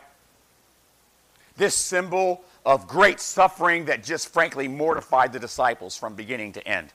This 1.57 1.75
symbol 1.75 2.45
of 2.65 2.87
great 2.87 3.21
suffering 3.21 3.87
that 3.87 4.05
just 4.05 4.33
frankly 4.33 4.69
mortified 4.69 5.33
the 5.33 5.41
disciples 5.41 5.97
from 5.97 6.15
beginning 6.15 6.53
to 6.53 6.67
end. 6.67 6.93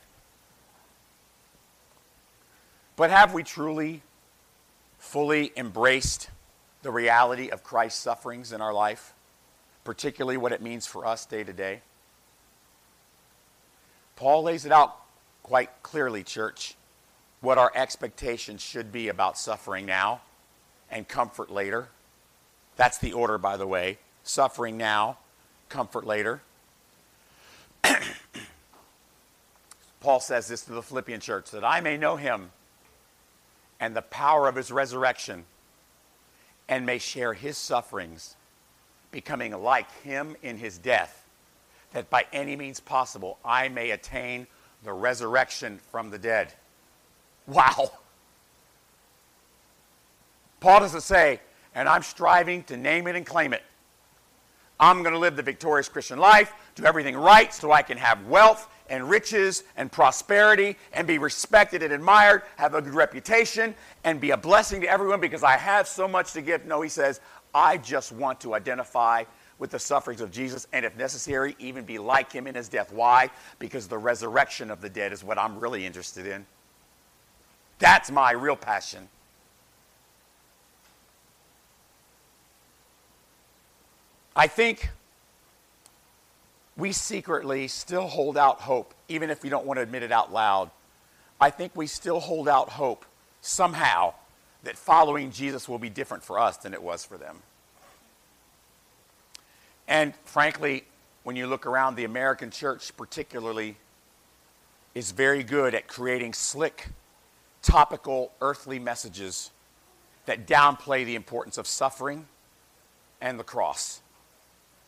But 2.95 3.11
have 3.11 3.33
we 3.33 3.43
truly, 3.43 4.01
fully 4.97 5.51
embraced 5.55 6.29
the 6.81 6.91
reality 6.91 7.49
of 7.49 7.63
Christ's 7.63 7.99
sufferings 7.99 8.53
in 8.53 8.61
our 8.61 8.73
life, 8.73 9.13
particularly 9.83 10.37
what 10.37 10.51
it 10.51 10.61
means 10.61 10.87
for 10.87 11.05
us 11.05 11.25
day 11.25 11.43
to 11.43 11.53
day? 11.53 11.81
Paul 14.17 14.43
lays 14.43 14.65
it 14.65 14.71
out 14.73 14.97
quite 15.43 15.69
clearly, 15.83 16.23
church, 16.23 16.75
what 17.39 17.57
our 17.57 17.71
expectations 17.73 18.61
should 18.61 18.91
be 18.91 19.07
about 19.07 19.37
suffering 19.37 19.85
now 19.85 20.21
and 20.91 21.07
comfort 21.07 21.49
later. 21.49 21.87
That's 22.75 22.97
the 22.97 23.13
order, 23.13 23.37
by 23.37 23.55
the 23.57 23.67
way. 23.67 23.99
Suffering 24.23 24.75
now 24.75 25.19
comfort 25.69 26.05
later. 26.05 26.41
Paul 30.01 30.19
says 30.19 30.47
this 30.47 30.63
to 30.63 30.73
the 30.73 30.81
Philippian 30.81 31.19
church 31.19 31.51
that 31.51 31.63
I 31.63 31.79
may 31.79 31.95
know 31.95 32.15
him 32.15 32.51
and 33.79 33.95
the 33.95 34.01
power 34.01 34.47
of 34.47 34.55
his 34.55 34.71
resurrection 34.71 35.45
and 36.67 36.85
may 36.85 36.97
share 36.97 37.33
his 37.33 37.57
sufferings, 37.57 38.35
becoming 39.11 39.51
like 39.51 39.91
him 40.01 40.35
in 40.41 40.57
his 40.57 40.77
death, 40.77 41.26
that 41.93 42.09
by 42.09 42.25
any 42.33 42.55
means 42.55 42.79
possible 42.79 43.37
I 43.43 43.69
may 43.69 43.91
attain 43.91 44.47
the 44.83 44.93
resurrection 44.93 45.79
from 45.91 46.09
the 46.09 46.17
dead. 46.17 46.53
Wow. 47.47 47.91
Paul 50.59 50.79
doesn't 50.81 51.01
say, 51.01 51.39
and 51.75 51.87
I'm 51.87 52.03
striving 52.03 52.63
to 52.63 52.77
name 52.77 53.07
it 53.07 53.15
and 53.15 53.25
claim 53.25 53.53
it. 53.53 53.63
I'm 54.79 55.01
going 55.01 55.13
to 55.13 55.19
live 55.19 55.35
the 55.35 55.43
victorious 55.43 55.89
Christian 55.89 56.19
life, 56.19 56.53
do 56.75 56.85
everything 56.85 57.15
right 57.15 57.51
so 57.53 57.71
I 57.71 57.81
can 57.81 57.97
have 57.97 58.25
wealth 58.27 58.69
and 58.89 59.09
riches 59.09 59.63
and 59.75 59.91
prosperity 59.91 60.77
and 60.93 61.07
be 61.07 61.17
respected 61.17 61.81
and 61.81 61.91
admired, 61.91 62.43
have 62.57 62.75
a 62.75 62.81
good 62.81 62.93
reputation, 62.93 63.73
and 64.03 64.21
be 64.21 64.31
a 64.31 64.37
blessing 64.37 64.81
to 64.81 64.87
everyone 64.87 65.19
because 65.19 65.43
I 65.43 65.57
have 65.57 65.87
so 65.87 66.07
much 66.07 66.33
to 66.33 66.41
give. 66.41 66.65
No, 66.65 66.81
he 66.81 66.89
says, 66.89 67.21
I 67.53 67.77
just 67.77 68.11
want 68.11 68.39
to 68.41 68.53
identify 68.53 69.23
with 69.59 69.71
the 69.71 69.79
sufferings 69.79 70.21
of 70.21 70.31
Jesus 70.31 70.67
and, 70.71 70.85
if 70.85 70.95
necessary, 70.97 71.55
even 71.59 71.83
be 71.83 71.97
like 71.97 72.31
him 72.31 72.47
in 72.47 72.55
his 72.55 72.69
death. 72.69 72.91
Why? 72.91 73.29
Because 73.59 73.87
the 73.87 73.97
resurrection 73.97 74.69
of 74.69 74.81
the 74.81 74.89
dead 74.89 75.13
is 75.13 75.23
what 75.23 75.37
I'm 75.37 75.59
really 75.59 75.85
interested 75.85 76.27
in. 76.27 76.45
That's 77.79 78.11
my 78.11 78.31
real 78.31 78.55
passion. 78.55 79.07
I 84.35 84.47
think 84.47 84.89
we 86.75 86.91
secretly 86.91 87.67
still 87.67 88.07
hold 88.07 88.37
out 88.37 88.61
hope, 88.61 88.93
even 89.09 89.31
if 89.31 89.41
we 89.41 89.49
don't 89.49 89.65
want 89.65 89.77
to 89.77 89.81
admit 89.81 90.03
it 90.03 90.11
out 90.11 90.31
loud. 90.31 90.69
I 91.41 91.49
think 91.49 91.75
we 91.75 91.87
still 91.87 92.19
hold 92.19 92.47
out 92.47 92.69
hope 92.69 93.05
somehow 93.41 94.13
that 94.63 94.77
following 94.77 95.31
Jesus 95.31 95.67
will 95.67 95.79
be 95.79 95.89
different 95.89 96.23
for 96.23 96.39
us 96.39 96.57
than 96.57 96.73
it 96.73 96.83
was 96.83 97.03
for 97.03 97.17
them. 97.17 97.37
And 99.87 100.13
frankly, 100.25 100.83
when 101.23 101.35
you 101.35 101.47
look 101.47 101.65
around, 101.65 101.95
the 101.95 102.05
American 102.05 102.51
church, 102.51 102.95
particularly, 102.97 103.77
is 104.95 105.11
very 105.11 105.43
good 105.43 105.75
at 105.75 105.87
creating 105.87 106.33
slick, 106.33 106.89
topical, 107.61 108.31
earthly 108.41 108.79
messages 108.79 109.51
that 110.25 110.47
downplay 110.47 111.05
the 111.05 111.15
importance 111.15 111.57
of 111.57 111.67
suffering 111.67 112.27
and 113.21 113.39
the 113.39 113.43
cross 113.43 114.01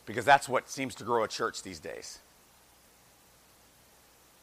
because 0.05 0.25
that's 0.25 0.49
what 0.49 0.67
seems 0.67 0.95
to 0.95 1.03
grow 1.03 1.23
a 1.23 1.27
church 1.27 1.61
these 1.61 1.79
days. 1.79 2.17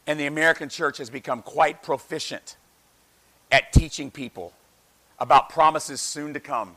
And 0.06 0.18
the 0.18 0.26
American 0.26 0.68
church 0.68 0.98
has 0.98 1.10
become 1.10 1.42
quite 1.42 1.82
proficient 1.82 2.56
at 3.50 3.72
teaching 3.72 4.10
people 4.10 4.52
about 5.18 5.48
promises 5.48 6.00
soon 6.00 6.34
to 6.34 6.40
come 6.40 6.76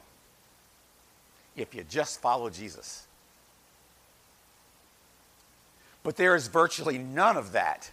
if 1.55 1.75
you 1.75 1.83
just 1.87 2.19
follow 2.19 2.49
Jesus. 2.49 3.05
But 6.09 6.15
there 6.15 6.33
is 6.35 6.47
virtually 6.47 6.97
none 6.97 7.37
of 7.37 7.51
that 7.51 7.91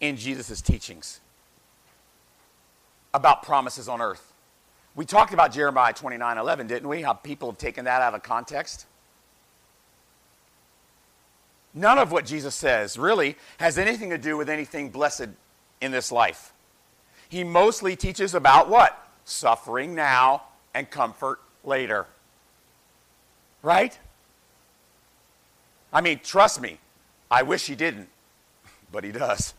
in 0.00 0.16
Jesus' 0.16 0.62
teachings 0.62 1.20
about 3.12 3.42
promises 3.42 3.86
on 3.86 4.00
earth. 4.00 4.32
We 4.94 5.04
talked 5.04 5.34
about 5.34 5.52
Jeremiah 5.52 5.92
29 5.92 6.38
11, 6.38 6.66
didn't 6.68 6.88
we? 6.88 7.02
How 7.02 7.12
people 7.12 7.50
have 7.50 7.58
taken 7.58 7.84
that 7.84 8.00
out 8.00 8.14
of 8.14 8.22
context. 8.22 8.86
None 11.74 11.98
of 11.98 12.12
what 12.12 12.24
Jesus 12.24 12.54
says 12.54 12.96
really 12.96 13.36
has 13.58 13.76
anything 13.76 14.08
to 14.08 14.16
do 14.16 14.38
with 14.38 14.48
anything 14.48 14.88
blessed 14.88 15.28
in 15.82 15.92
this 15.92 16.10
life. 16.10 16.54
He 17.28 17.44
mostly 17.44 17.94
teaches 17.94 18.34
about 18.34 18.70
what? 18.70 19.06
Suffering 19.26 19.94
now 19.94 20.44
and 20.72 20.88
comfort 20.88 21.40
later. 21.62 22.06
Right? 23.62 23.98
I 25.92 26.00
mean, 26.00 26.20
trust 26.22 26.60
me, 26.60 26.78
I 27.30 27.42
wish 27.42 27.66
he 27.66 27.74
didn't, 27.74 28.08
but 28.90 29.04
he 29.04 29.12
does. 29.12 29.54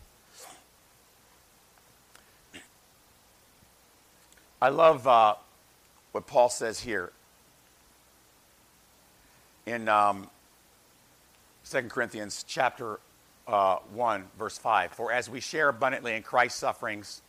I 4.62 4.70
love 4.70 5.06
uh, 5.08 5.36
what 6.14 6.26
Paul 6.26 6.50
says 6.50 6.80
here 6.80 7.12
in 9.66 9.90
um, 9.90 10.30
2 11.70 11.82
Corinthians 11.84 12.46
chapter 12.48 13.00
uh, 13.48 13.78
1, 13.94 14.26
verse 14.40 14.58
5. 14.58 14.94
For 14.94 15.12
as 15.12 15.30
we 15.30 15.40
share 15.40 15.70
abundantly 15.70 16.16
in 16.16 16.24
Christ's 16.24 16.60
sufferings, 16.60 17.22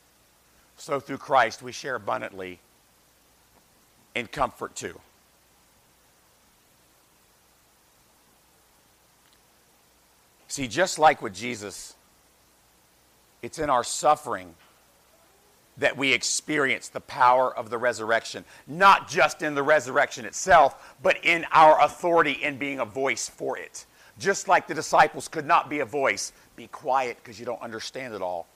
so 0.77 1.01
through 1.01 1.19
Christ 1.19 1.63
we 1.63 1.73
share 1.73 1.97
abundantly 1.97 2.61
in 4.15 4.27
comfort 4.29 4.75
too. 4.75 4.99
See, 10.55 10.69
just 10.69 11.01
like 11.01 11.21
with 11.21 11.35
Jesus, 11.35 11.97
it's 13.43 13.59
in 13.59 13.71
our 13.71 13.83
suffering 13.83 14.55
that 15.79 15.97
we 15.97 16.13
experience 16.13 16.87
the 16.91 17.01
power 17.01 17.53
of 17.53 17.71
the 17.71 17.77
resurrection. 17.77 18.45
Not 18.69 19.09
just 19.09 19.43
in 19.43 19.57
the 19.57 19.65
resurrection 19.65 20.25
itself, 20.25 20.95
but 21.03 21.17
in 21.25 21.45
our 21.51 21.83
authority 21.83 22.35
in 22.41 22.57
being 22.57 22.79
a 22.79 22.85
voice 22.85 23.29
for 23.29 23.59
it. 23.59 23.85
Just 24.17 24.47
like 24.47 24.69
the 24.69 24.75
disciples 24.75 25.27
could 25.27 25.45
not 25.45 25.69
be 25.69 25.81
a 25.81 25.85
voice, 25.85 26.33
be 26.55 26.69
quiet 26.69 27.17
because 27.21 27.41
you 27.41 27.47
don't 27.47 27.61
understand 27.61 28.15
it 28.15 28.23
all. 28.23 28.47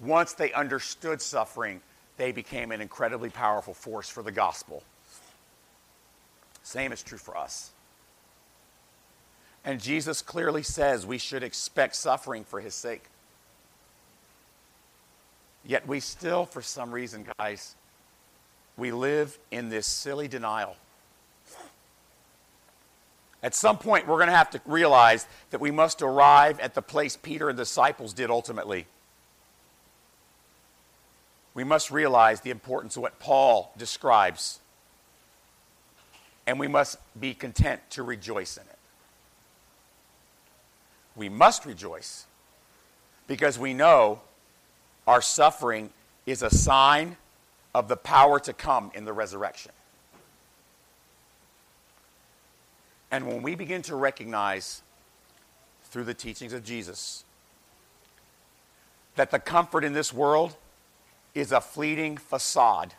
Once 0.00 0.32
they 0.32 0.52
understood 0.54 1.22
suffering, 1.22 1.80
they 2.16 2.32
became 2.32 2.72
an 2.72 2.80
incredibly 2.80 3.30
powerful 3.30 3.74
force 3.74 4.08
for 4.08 4.24
the 4.24 4.32
gospel. 4.32 4.82
Same 6.64 6.90
is 6.90 7.00
true 7.00 7.16
for 7.16 7.36
us. 7.36 7.70
And 9.64 9.80
Jesus 9.80 10.20
clearly 10.20 10.62
says 10.62 11.06
we 11.06 11.18
should 11.18 11.42
expect 11.42 11.96
suffering 11.96 12.44
for 12.44 12.60
his 12.60 12.74
sake. 12.74 13.04
Yet 15.64 15.86
we 15.88 16.00
still, 16.00 16.44
for 16.44 16.60
some 16.60 16.92
reason, 16.92 17.26
guys, 17.38 17.74
we 18.76 18.92
live 18.92 19.38
in 19.50 19.70
this 19.70 19.86
silly 19.86 20.28
denial. 20.28 20.76
At 23.42 23.54
some 23.54 23.78
point, 23.78 24.06
we're 24.06 24.16
going 24.16 24.28
to 24.28 24.36
have 24.36 24.50
to 24.50 24.60
realize 24.66 25.26
that 25.50 25.60
we 25.60 25.70
must 25.70 26.02
arrive 26.02 26.60
at 26.60 26.74
the 26.74 26.82
place 26.82 27.16
Peter 27.16 27.48
and 27.48 27.58
the 27.58 27.62
disciples 27.62 28.12
did 28.12 28.30
ultimately. 28.30 28.86
We 31.54 31.64
must 31.64 31.90
realize 31.90 32.40
the 32.40 32.50
importance 32.50 32.96
of 32.96 33.02
what 33.02 33.18
Paul 33.18 33.72
describes, 33.78 34.58
and 36.46 36.58
we 36.58 36.68
must 36.68 36.98
be 37.18 37.32
content 37.32 37.80
to 37.90 38.02
rejoice 38.02 38.56
in 38.56 38.64
it 38.64 38.73
we 41.16 41.28
must 41.28 41.64
rejoice 41.64 42.26
because 43.26 43.58
we 43.58 43.74
know 43.74 44.20
our 45.06 45.22
suffering 45.22 45.90
is 46.26 46.42
a 46.42 46.50
sign 46.50 47.16
of 47.74 47.88
the 47.88 47.96
power 47.96 48.38
to 48.40 48.52
come 48.52 48.90
in 48.94 49.04
the 49.04 49.12
resurrection. 49.12 49.72
And 53.10 53.26
when 53.26 53.42
we 53.42 53.54
begin 53.54 53.82
to 53.82 53.96
recognize 53.96 54.82
through 55.84 56.04
the 56.04 56.14
teachings 56.14 56.52
of 56.52 56.64
Jesus 56.64 57.24
that 59.14 59.30
the 59.30 59.38
comfort 59.38 59.84
in 59.84 59.92
this 59.92 60.12
world 60.12 60.56
is 61.34 61.52
a 61.52 61.60
fleeting 61.60 62.16
facade. 62.16 62.94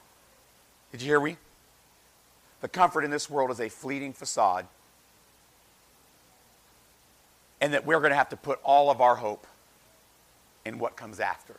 Did 0.92 1.02
you 1.02 1.08
hear 1.08 1.20
me? 1.20 1.38
The 2.62 2.70
comfort 2.70 3.04
in 3.04 3.12
this 3.12 3.30
world 3.30 3.52
is 3.52 3.60
a 3.60 3.70
fleeting 3.70 4.14
facade 4.14 4.68
and 7.66 7.74
that 7.74 7.84
we're 7.84 7.98
going 7.98 8.12
to 8.12 8.16
have 8.16 8.30
to 8.30 8.38
put 8.38 8.60
all 8.64 8.92
of 8.92 9.02
our 9.02 9.16
hope 9.16 9.48
in 10.66 10.78
what 10.78 10.96
comes 10.96 11.20
after. 11.20 11.56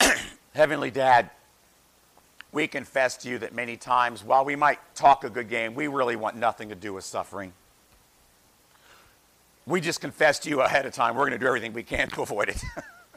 Heavenly 0.54 0.90
Dad, 0.90 1.28
we 2.50 2.66
confess 2.66 3.18
to 3.18 3.28
you 3.28 3.36
that 3.36 3.54
many 3.54 3.76
times, 3.76 4.24
while 4.24 4.42
we 4.42 4.56
might 4.56 4.78
talk 4.94 5.22
a 5.22 5.28
good 5.28 5.50
game, 5.50 5.74
we 5.74 5.86
really 5.86 6.16
want 6.16 6.34
nothing 6.34 6.70
to 6.70 6.74
do 6.74 6.94
with 6.94 7.04
suffering. 7.04 7.52
We 9.66 9.82
just 9.82 10.00
confess 10.00 10.38
to 10.38 10.48
you 10.48 10.62
ahead 10.62 10.86
of 10.86 10.94
time, 10.94 11.14
we're 11.14 11.28
going 11.28 11.38
to 11.38 11.38
do 11.38 11.46
everything 11.46 11.74
we 11.74 11.82
can 11.82 12.08
to 12.12 12.22
avoid 12.22 12.48
it. 12.48 12.64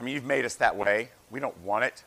I 0.00 0.04
mean, 0.04 0.14
you've 0.14 0.24
made 0.24 0.46
us 0.46 0.54
that 0.54 0.74
way. 0.74 1.10
We 1.30 1.38
don't 1.38 1.60
want 1.60 1.84
it. 1.84 2.02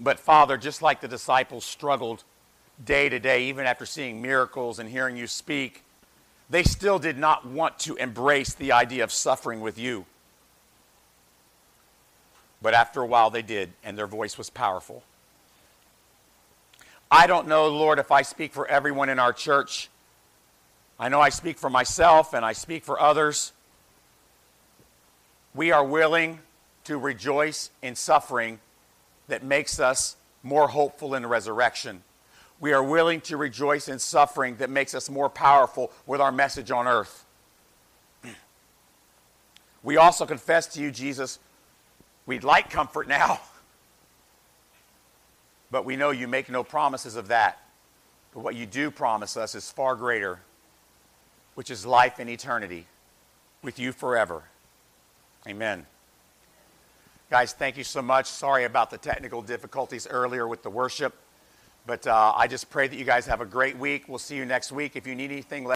But, 0.00 0.18
Father, 0.18 0.56
just 0.56 0.80
like 0.80 1.02
the 1.02 1.08
disciples 1.08 1.66
struggled 1.66 2.24
day 2.84 3.08
to 3.08 3.18
day, 3.18 3.44
even 3.44 3.66
after 3.66 3.86
seeing 3.86 4.22
miracles 4.22 4.78
and 4.78 4.88
hearing 4.88 5.16
you 5.16 5.26
speak, 5.26 5.82
they 6.50 6.62
still 6.62 6.98
did 6.98 7.18
not 7.18 7.46
want 7.46 7.78
to 7.80 7.96
embrace 7.96 8.54
the 8.54 8.72
idea 8.72 9.04
of 9.04 9.12
suffering 9.12 9.60
with 9.60 9.78
you. 9.78 10.04
But 12.60 12.74
after 12.74 13.00
a 13.00 13.06
while, 13.06 13.30
they 13.30 13.42
did, 13.42 13.72
and 13.82 13.96
their 13.96 14.06
voice 14.06 14.38
was 14.38 14.50
powerful. 14.50 15.02
I 17.10 17.26
don't 17.26 17.48
know, 17.48 17.68
Lord, 17.68 17.98
if 17.98 18.10
I 18.10 18.22
speak 18.22 18.52
for 18.52 18.66
everyone 18.66 19.08
in 19.08 19.18
our 19.18 19.32
church. 19.32 19.88
I 20.98 21.08
know 21.08 21.20
I 21.20 21.30
speak 21.30 21.58
for 21.58 21.68
myself 21.68 22.32
and 22.32 22.44
I 22.44 22.52
speak 22.52 22.84
for 22.84 23.00
others. 23.00 23.52
We 25.54 25.72
are 25.72 25.84
willing 25.84 26.38
to 26.84 26.96
rejoice 26.96 27.70
in 27.82 27.96
suffering 27.96 28.60
that 29.28 29.42
makes 29.42 29.80
us 29.80 30.16
more 30.42 30.68
hopeful 30.68 31.14
in 31.14 31.26
resurrection 31.26 32.02
we 32.62 32.72
are 32.72 32.82
willing 32.82 33.20
to 33.20 33.36
rejoice 33.36 33.88
in 33.88 33.98
suffering 33.98 34.54
that 34.58 34.70
makes 34.70 34.94
us 34.94 35.10
more 35.10 35.28
powerful 35.28 35.90
with 36.06 36.20
our 36.20 36.30
message 36.30 36.70
on 36.70 36.86
earth. 36.86 37.26
We 39.82 39.96
also 39.96 40.26
confess 40.26 40.68
to 40.68 40.80
you, 40.80 40.92
Jesus, 40.92 41.40
we'd 42.24 42.44
like 42.44 42.70
comfort 42.70 43.08
now, 43.08 43.40
but 45.72 45.84
we 45.84 45.96
know 45.96 46.12
you 46.12 46.28
make 46.28 46.48
no 46.48 46.62
promises 46.62 47.16
of 47.16 47.28
that. 47.28 47.58
But 48.32 48.44
what 48.44 48.54
you 48.54 48.64
do 48.64 48.92
promise 48.92 49.36
us 49.36 49.56
is 49.56 49.68
far 49.68 49.96
greater, 49.96 50.38
which 51.56 51.68
is 51.68 51.84
life 51.84 52.20
in 52.20 52.28
eternity 52.28 52.86
with 53.62 53.80
you 53.80 53.90
forever. 53.90 54.44
Amen. 55.48 55.84
Guys, 57.28 57.54
thank 57.54 57.76
you 57.76 57.84
so 57.84 58.02
much. 58.02 58.26
Sorry 58.26 58.64
about 58.64 58.90
the 58.90 58.98
technical 58.98 59.42
difficulties 59.42 60.06
earlier 60.06 60.46
with 60.46 60.62
the 60.62 60.70
worship. 60.70 61.16
But 61.84 62.06
uh, 62.06 62.32
I 62.36 62.46
just 62.46 62.70
pray 62.70 62.86
that 62.86 62.96
you 62.96 63.04
guys 63.04 63.26
have 63.26 63.40
a 63.40 63.46
great 63.46 63.76
week. 63.76 64.04
We'll 64.06 64.18
see 64.18 64.36
you 64.36 64.44
next 64.44 64.70
week. 64.70 64.94
If 64.94 65.04
you 65.04 65.16
need 65.16 65.32
anything, 65.32 65.64
let 65.64 65.70